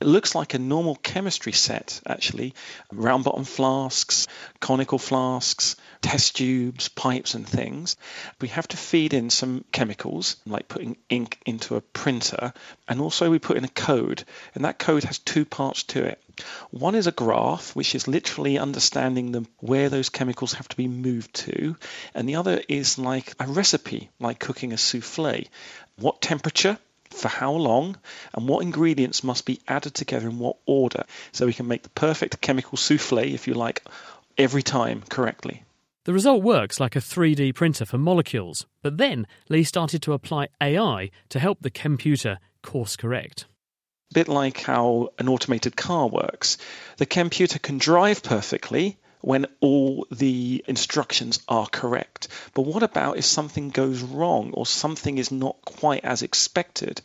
It 0.00 0.06
looks 0.06 0.36
like 0.36 0.54
a 0.54 0.60
normal 0.60 0.94
chemistry 0.94 1.50
set, 1.50 2.00
actually. 2.06 2.54
Round 2.92 3.24
bottom 3.24 3.42
flasks, 3.42 4.28
conical 4.60 4.98
flasks, 4.98 5.74
test 6.00 6.36
tubes, 6.36 6.88
pipes, 6.88 7.34
and 7.34 7.44
things. 7.44 7.96
We 8.40 8.46
have 8.48 8.68
to 8.68 8.76
feed 8.76 9.12
in 9.12 9.28
some 9.28 9.64
chemicals, 9.72 10.36
like 10.46 10.68
putting 10.68 10.98
ink 11.08 11.40
into 11.44 11.74
a 11.74 11.80
printer, 11.80 12.52
and 12.86 13.00
also 13.00 13.28
we 13.28 13.40
put 13.40 13.56
in 13.56 13.64
a 13.64 13.68
code, 13.68 14.22
and 14.54 14.64
that 14.64 14.78
code 14.78 15.02
has 15.02 15.18
two 15.18 15.44
parts 15.44 15.82
to 15.84 16.04
it. 16.04 16.22
One 16.70 16.94
is 16.94 17.08
a 17.08 17.12
graph, 17.12 17.74
which 17.74 17.96
is 17.96 18.06
literally 18.06 18.56
understanding 18.56 19.32
the, 19.32 19.46
where 19.58 19.88
those 19.88 20.10
chemicals 20.10 20.52
have 20.52 20.68
to 20.68 20.76
be 20.76 20.86
moved 20.86 21.34
to, 21.34 21.76
and 22.14 22.28
the 22.28 22.36
other 22.36 22.62
is 22.68 22.98
like 22.98 23.34
a 23.40 23.48
recipe, 23.48 24.10
like 24.20 24.38
cooking 24.38 24.72
a 24.72 24.78
souffle. 24.78 25.48
What 25.96 26.22
temperature? 26.22 26.78
For 27.10 27.28
how 27.28 27.52
long, 27.52 27.96
and 28.34 28.48
what 28.48 28.62
ingredients 28.62 29.24
must 29.24 29.44
be 29.44 29.60
added 29.66 29.94
together 29.94 30.28
in 30.28 30.38
what 30.38 30.56
order 30.66 31.04
so 31.32 31.46
we 31.46 31.52
can 31.52 31.66
make 31.66 31.82
the 31.82 31.88
perfect 31.90 32.40
chemical 32.40 32.76
souffle, 32.76 33.18
if 33.18 33.46
you 33.46 33.54
like, 33.54 33.82
every 34.36 34.62
time 34.62 35.02
correctly. 35.08 35.64
The 36.04 36.12
result 36.14 36.42
works 36.42 36.80
like 36.80 36.96
a 36.96 37.00
3D 37.00 37.54
printer 37.54 37.84
for 37.84 37.98
molecules, 37.98 38.66
but 38.82 38.96
then 38.96 39.26
Lee 39.50 39.64
started 39.64 40.00
to 40.02 40.14
apply 40.14 40.48
AI 40.62 41.10
to 41.28 41.38
help 41.38 41.60
the 41.60 41.70
Chemputer 41.70 42.38
course 42.62 42.96
correct. 42.96 43.44
A 44.10 44.14
bit 44.14 44.28
like 44.28 44.62
how 44.62 45.10
an 45.18 45.28
automated 45.28 45.76
car 45.76 46.08
works. 46.08 46.56
The 46.96 47.04
computer 47.04 47.58
can 47.58 47.76
drive 47.76 48.22
perfectly, 48.22 48.96
when 49.20 49.46
all 49.60 50.06
the 50.10 50.64
instructions 50.68 51.40
are 51.48 51.66
correct. 51.66 52.28
But 52.54 52.62
what 52.62 52.82
about 52.82 53.18
if 53.18 53.24
something 53.24 53.70
goes 53.70 54.02
wrong 54.02 54.52
or 54.52 54.66
something 54.66 55.18
is 55.18 55.30
not 55.32 55.56
quite 55.64 56.04
as 56.04 56.22
expected? 56.22 57.00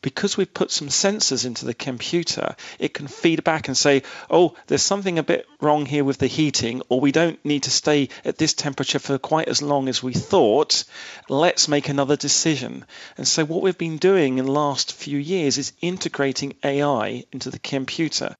Because 0.00 0.36
we've 0.36 0.52
put 0.52 0.72
some 0.72 0.88
sensors 0.88 1.46
into 1.46 1.64
the 1.64 1.74
Chemputer, 1.74 2.56
it 2.78 2.92
can 2.92 3.06
feed 3.06 3.44
back 3.44 3.68
and 3.68 3.76
say, 3.76 4.02
oh, 4.28 4.54
there's 4.66 4.82
something 4.82 5.18
a 5.18 5.22
bit 5.22 5.46
wrong 5.60 5.86
here 5.86 6.02
with 6.02 6.18
the 6.18 6.26
heating, 6.26 6.82
or 6.88 7.00
we 7.00 7.12
don't 7.12 7.42
need 7.44 7.62
to 7.64 7.70
stay 7.70 8.08
at 8.24 8.36
this 8.36 8.54
temperature 8.54 8.98
for 8.98 9.18
quite 9.18 9.48
as 9.48 9.62
long 9.62 9.88
as 9.88 10.02
we 10.02 10.12
thought. 10.12 10.84
Let's 11.28 11.68
make 11.68 11.88
another 11.88 12.16
decision. 12.16 12.84
And 13.16 13.28
so, 13.28 13.44
what 13.44 13.62
we've 13.62 13.78
been 13.78 13.98
doing 13.98 14.38
in 14.38 14.46
the 14.46 14.52
last 14.52 14.92
few 14.92 15.18
years 15.18 15.56
is 15.58 15.72
integrating 15.80 16.56
AI 16.64 17.24
into 17.30 17.50
the 17.50 17.60
Chemputer. 17.60 18.34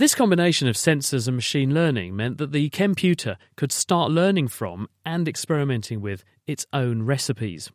This 0.00 0.14
combination 0.14 0.66
of 0.66 0.76
sensors 0.76 1.28
and 1.28 1.36
machine 1.36 1.74
learning 1.74 2.16
meant 2.16 2.38
that 2.38 2.52
the 2.52 2.70
Chemputer 2.70 3.36
could 3.54 3.70
start 3.70 4.10
learning 4.10 4.48
from 4.48 4.88
and 5.04 5.28
experimenting 5.28 6.00
with 6.00 6.24
its 6.46 6.64
own 6.72 7.02
recipes. 7.02 7.70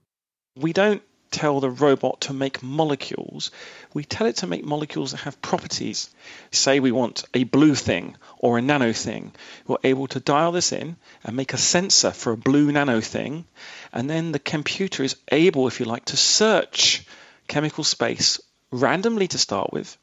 We 0.55 0.73
don't 0.73 1.03
tell 1.29 1.59
the 1.59 1.69
robot 1.69 2.21
to 2.21 2.33
make 2.33 2.63
molecules, 2.63 3.51
we 3.93 4.05
tell 4.05 4.25
it 4.25 4.37
to 4.37 4.47
make 4.47 4.65
molecules 4.65 5.11
that 5.11 5.19
have 5.19 5.39
properties. 5.39 6.09
Say 6.49 6.79
we 6.79 6.91
want 6.91 7.25
a 7.35 7.43
blue 7.43 7.75
thing 7.75 8.17
or 8.39 8.57
a 8.57 8.61
nano 8.63 8.91
thing. 8.91 9.31
We're 9.67 9.77
able 9.83 10.07
to 10.07 10.19
dial 10.19 10.51
this 10.51 10.71
in 10.71 10.95
and 11.23 11.35
make 11.35 11.53
a 11.53 11.57
sensor 11.57 12.09
for 12.09 12.33
a 12.33 12.37
blue 12.37 12.71
nano 12.71 13.01
thing, 13.01 13.45
and 13.93 14.09
then 14.09 14.31
the 14.31 14.39
Chemputer 14.39 15.03
is 15.03 15.15
able, 15.31 15.67
if 15.67 15.79
you 15.79 15.85
like, 15.85 16.05
to 16.05 16.17
search 16.17 17.05
chemical 17.47 17.83
space 17.83 18.41
randomly 18.71 19.27
to 19.27 19.37
start 19.37 19.71
with 19.71 19.95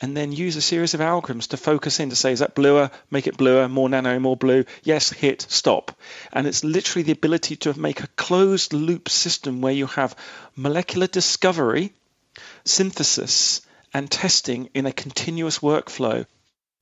and 0.00 0.16
then 0.16 0.32
use 0.32 0.56
a 0.56 0.62
series 0.62 0.94
of 0.94 1.00
algorithms 1.00 1.48
to 1.48 1.56
focus 1.56 2.00
in 2.00 2.10
to 2.10 2.16
say, 2.16 2.32
is 2.32 2.38
that 2.38 2.54
bluer? 2.54 2.90
Make 3.10 3.26
it 3.26 3.36
bluer, 3.36 3.68
more 3.68 3.88
nano, 3.88 4.18
more 4.18 4.36
blue. 4.36 4.64
Yes, 4.82 5.10
hit, 5.10 5.46
stop. 5.48 5.98
And 6.32 6.46
it's 6.46 6.64
literally 6.64 7.04
the 7.04 7.12
ability 7.12 7.56
to 7.56 7.78
make 7.78 8.02
a 8.02 8.08
closed 8.08 8.72
loop 8.72 9.08
system 9.08 9.60
where 9.60 9.72
you 9.72 9.86
have 9.86 10.16
molecular 10.56 11.06
discovery, 11.06 11.92
synthesis, 12.64 13.62
and 13.92 14.10
testing 14.10 14.68
in 14.74 14.86
a 14.86 14.92
continuous 14.92 15.58
workflow. 15.58 16.26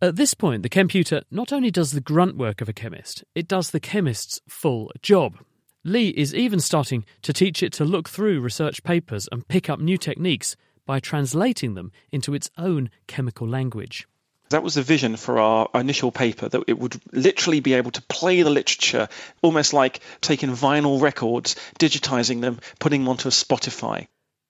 At 0.00 0.16
this 0.16 0.34
point, 0.34 0.62
the 0.62 0.68
Chemputer 0.68 1.22
not 1.30 1.52
only 1.52 1.70
does 1.70 1.90
the 1.90 2.00
grunt 2.00 2.36
work 2.36 2.60
of 2.60 2.68
a 2.68 2.72
chemist, 2.72 3.24
it 3.34 3.48
does 3.48 3.70
the 3.70 3.80
chemist's 3.80 4.40
full 4.48 4.92
job. 5.02 5.38
Lee 5.84 6.10
is 6.10 6.34
even 6.34 6.60
starting 6.60 7.04
to 7.22 7.32
teach 7.32 7.62
it 7.62 7.72
to 7.74 7.84
look 7.84 8.08
through 8.08 8.40
research 8.40 8.82
papers 8.82 9.28
and 9.32 9.48
pick 9.48 9.68
up 9.68 9.80
new 9.80 9.96
techniques 9.96 10.54
by 10.88 10.98
translating 10.98 11.74
them 11.74 11.92
into 12.10 12.32
its 12.32 12.50
own 12.56 12.88
chemical 13.06 13.46
language. 13.46 14.08
That 14.48 14.62
was 14.62 14.74
the 14.74 14.82
vision 14.82 15.16
for 15.16 15.38
our 15.38 15.68
initial 15.74 16.10
paper 16.10 16.48
that 16.48 16.64
it 16.66 16.78
would 16.78 16.98
literally 17.12 17.60
be 17.60 17.74
able 17.74 17.90
to 17.90 18.02
play 18.08 18.40
the 18.40 18.48
literature 18.48 19.08
almost 19.42 19.74
like 19.74 20.00
taking 20.22 20.48
vinyl 20.48 21.02
records, 21.02 21.56
digitizing 21.78 22.40
them, 22.40 22.58
putting 22.78 23.02
them 23.02 23.10
onto 23.10 23.28
a 23.28 23.30
Spotify. 23.30 24.06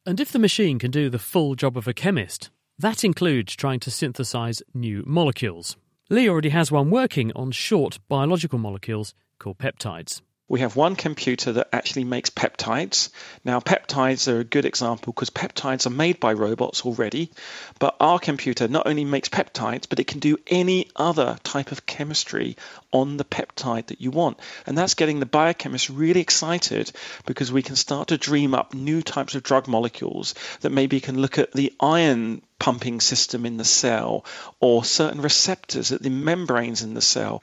And 0.06 0.20
if 0.20 0.30
the 0.30 0.38
machine 0.38 0.78
can 0.78 0.92
do 0.92 1.10
the 1.10 1.18
full 1.18 1.56
job 1.56 1.76
of 1.76 1.88
a 1.88 1.92
chemist, 1.92 2.50
that 2.78 3.02
includes 3.02 3.56
trying 3.56 3.80
to 3.80 3.90
synthesize 3.90 4.62
new 4.72 5.02
molecules. 5.04 5.76
Lee 6.08 6.28
already 6.28 6.50
has 6.50 6.70
one 6.70 6.88
working 6.88 7.32
on 7.34 7.50
short 7.50 7.98
biological 8.08 8.60
molecules 8.60 9.12
called 9.40 9.58
peptides 9.58 10.22
we 10.48 10.60
have 10.60 10.76
one 10.76 10.96
Chemputer 10.96 11.54
that 11.54 11.68
actually 11.72 12.04
makes 12.04 12.30
peptides. 12.30 13.10
Now, 13.44 13.60
peptides 13.60 14.32
are 14.32 14.40
a 14.40 14.44
good 14.44 14.64
example 14.64 15.12
because 15.12 15.30
peptides 15.30 15.86
are 15.86 15.90
made 15.90 16.20
by 16.20 16.32
robots 16.32 16.86
already, 16.86 17.30
but 17.78 17.96
our 18.00 18.18
Chemputer 18.18 18.68
not 18.68 18.86
only 18.86 19.04
makes 19.04 19.28
peptides, 19.28 19.86
but 19.88 20.00
it 20.00 20.06
can 20.06 20.20
do 20.20 20.38
any 20.46 20.88
other 20.96 21.38
type 21.44 21.70
of 21.70 21.84
chemistry 21.84 22.56
on 22.92 23.18
the 23.18 23.24
peptide 23.24 23.86
that 23.86 24.00
you 24.00 24.10
want. 24.10 24.38
And 24.66 24.76
that's 24.76 24.94
getting 24.94 25.20
the 25.20 25.26
biochemists 25.26 25.90
really 25.94 26.20
excited 26.20 26.90
because 27.26 27.52
we 27.52 27.62
can 27.62 27.76
start 27.76 28.08
to 28.08 28.16
dream 28.16 28.54
up 28.54 28.72
new 28.72 29.02
types 29.02 29.34
of 29.34 29.42
drug 29.42 29.68
molecules 29.68 30.34
that 30.60 30.70
maybe 30.70 31.00
can 31.00 31.20
look 31.20 31.38
at 31.38 31.52
the 31.52 31.74
iron 31.78 32.40
pumping 32.58 33.00
system 33.00 33.46
in 33.46 33.56
the 33.56 33.64
cell 33.64 34.24
or 34.60 34.84
certain 34.84 35.20
receptors 35.20 35.92
at 35.92 36.02
the 36.02 36.10
membranes 36.10 36.82
in 36.82 36.94
the 36.94 37.02
cell. 37.02 37.42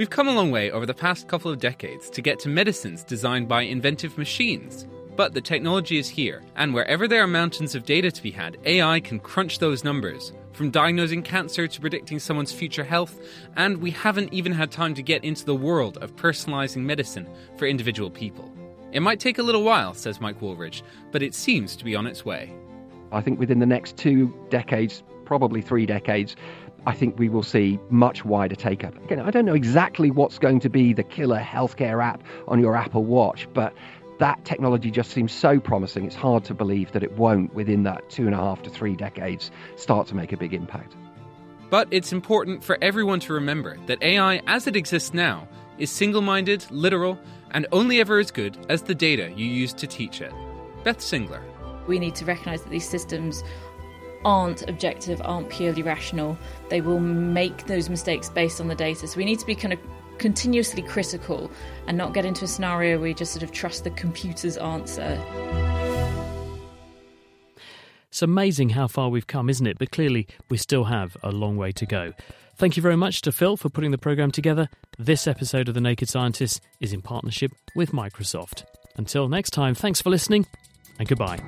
We've 0.00 0.08
come 0.08 0.28
a 0.28 0.32
long 0.32 0.50
way 0.50 0.70
over 0.70 0.86
the 0.86 0.94
past 0.94 1.28
couple 1.28 1.50
of 1.50 1.58
decades 1.58 2.08
to 2.08 2.22
get 2.22 2.38
to 2.38 2.48
medicines 2.48 3.04
designed 3.04 3.48
by 3.48 3.64
inventive 3.64 4.16
machines. 4.16 4.86
But 5.14 5.34
the 5.34 5.42
technology 5.42 5.98
is 5.98 6.08
here, 6.08 6.42
and 6.56 6.72
wherever 6.72 7.06
there 7.06 7.22
are 7.22 7.26
mountains 7.26 7.74
of 7.74 7.84
data 7.84 8.10
to 8.10 8.22
be 8.22 8.30
had, 8.30 8.56
AI 8.64 9.00
can 9.00 9.18
crunch 9.20 9.58
those 9.58 9.84
numbers. 9.84 10.32
From 10.54 10.70
diagnosing 10.70 11.22
cancer 11.22 11.68
to 11.68 11.80
predicting 11.82 12.18
someone's 12.18 12.50
future 12.50 12.82
health, 12.82 13.20
and 13.56 13.76
we 13.76 13.90
haven't 13.90 14.32
even 14.32 14.52
had 14.52 14.70
time 14.70 14.94
to 14.94 15.02
get 15.02 15.22
into 15.22 15.44
the 15.44 15.54
world 15.54 15.98
of 15.98 16.16
personalizing 16.16 16.80
medicine 16.80 17.28
for 17.58 17.66
individual 17.66 18.10
people. 18.10 18.50
It 18.92 19.00
might 19.00 19.20
take 19.20 19.36
a 19.36 19.42
little 19.42 19.64
while, 19.64 19.92
says 19.92 20.18
Mike 20.18 20.40
Wooldridge, 20.40 20.80
but 21.12 21.22
it 21.22 21.34
seems 21.34 21.76
to 21.76 21.84
be 21.84 21.94
on 21.94 22.06
its 22.06 22.24
way. 22.24 22.54
I 23.12 23.20
think 23.20 23.38
within 23.38 23.58
the 23.58 23.66
next 23.66 23.98
two 23.98 24.34
decades, 24.48 25.02
probably 25.26 25.60
three 25.60 25.84
decades, 25.84 26.36
I 26.86 26.92
think 26.92 27.18
we 27.18 27.28
will 27.28 27.42
see 27.42 27.78
much 27.90 28.24
wider 28.24 28.54
take 28.54 28.84
up. 28.84 28.96
Again, 29.04 29.20
I 29.20 29.30
don't 29.30 29.44
know 29.44 29.54
exactly 29.54 30.10
what's 30.10 30.38
going 30.38 30.60
to 30.60 30.70
be 30.70 30.92
the 30.92 31.02
killer 31.02 31.40
healthcare 31.40 32.02
app 32.02 32.22
on 32.48 32.60
your 32.60 32.74
Apple 32.76 33.04
Watch, 33.04 33.46
but 33.52 33.74
that 34.18 34.44
technology 34.44 34.90
just 34.90 35.10
seems 35.10 35.32
so 35.32 35.60
promising. 35.60 36.04
It's 36.04 36.16
hard 36.16 36.44
to 36.44 36.54
believe 36.54 36.92
that 36.92 37.02
it 37.02 37.12
won't, 37.12 37.54
within 37.54 37.82
that 37.84 38.08
two 38.10 38.26
and 38.26 38.34
a 38.34 38.38
half 38.38 38.62
to 38.62 38.70
three 38.70 38.96
decades, 38.96 39.50
start 39.76 40.06
to 40.08 40.14
make 40.14 40.32
a 40.32 40.36
big 40.36 40.54
impact. 40.54 40.96
But 41.70 41.88
it's 41.90 42.12
important 42.12 42.64
for 42.64 42.76
everyone 42.82 43.20
to 43.20 43.32
remember 43.32 43.78
that 43.86 44.02
AI, 44.02 44.42
as 44.46 44.66
it 44.66 44.76
exists 44.76 45.14
now, 45.14 45.46
is 45.78 45.90
single 45.90 46.20
minded, 46.20 46.66
literal, 46.70 47.18
and 47.52 47.66
only 47.72 48.00
ever 48.00 48.18
as 48.18 48.30
good 48.30 48.58
as 48.68 48.82
the 48.82 48.94
data 48.94 49.32
you 49.34 49.46
use 49.46 49.72
to 49.74 49.86
teach 49.86 50.20
it. 50.20 50.32
Beth 50.84 50.98
Singler. 50.98 51.42
We 51.86 51.98
need 51.98 52.14
to 52.16 52.24
recognise 52.24 52.62
that 52.62 52.70
these 52.70 52.88
systems 52.88 53.42
aren't 54.24 54.68
objective, 54.68 55.20
aren't 55.24 55.48
purely 55.48 55.82
rational. 55.82 56.36
They 56.68 56.80
will 56.80 57.00
make 57.00 57.66
those 57.66 57.88
mistakes 57.88 58.28
based 58.28 58.60
on 58.60 58.68
the 58.68 58.74
data. 58.74 59.06
So 59.06 59.16
we 59.16 59.24
need 59.24 59.38
to 59.38 59.46
be 59.46 59.54
kind 59.54 59.72
of 59.72 59.78
continuously 60.18 60.82
critical 60.82 61.50
and 61.86 61.96
not 61.96 62.12
get 62.12 62.24
into 62.24 62.44
a 62.44 62.48
scenario 62.48 62.96
where 62.96 63.04
we 63.04 63.14
just 63.14 63.32
sort 63.32 63.42
of 63.42 63.52
trust 63.52 63.84
the 63.84 63.90
computer's 63.90 64.56
answer. 64.58 65.18
It's 68.08 68.22
amazing 68.22 68.70
how 68.70 68.88
far 68.88 69.08
we've 69.08 69.26
come, 69.26 69.48
isn't 69.48 69.66
it? 69.66 69.78
But 69.78 69.92
clearly, 69.92 70.26
we 70.48 70.56
still 70.56 70.84
have 70.84 71.16
a 71.22 71.30
long 71.30 71.56
way 71.56 71.72
to 71.72 71.86
go. 71.86 72.12
Thank 72.56 72.76
you 72.76 72.82
very 72.82 72.96
much 72.96 73.22
to 73.22 73.32
Phil 73.32 73.56
for 73.56 73.70
putting 73.70 73.92
the 73.92 73.98
programme 73.98 74.30
together. 74.30 74.68
This 74.98 75.26
episode 75.26 75.68
of 75.68 75.74
The 75.74 75.80
Naked 75.80 76.10
Scientist 76.10 76.60
is 76.80 76.92
in 76.92 77.00
partnership 77.00 77.52
with 77.74 77.92
Microsoft. 77.92 78.64
Until 78.96 79.28
next 79.28 79.50
time, 79.50 79.74
thanks 79.74 80.02
for 80.02 80.10
listening 80.10 80.46
and 80.98 81.08
goodbye. 81.08 81.38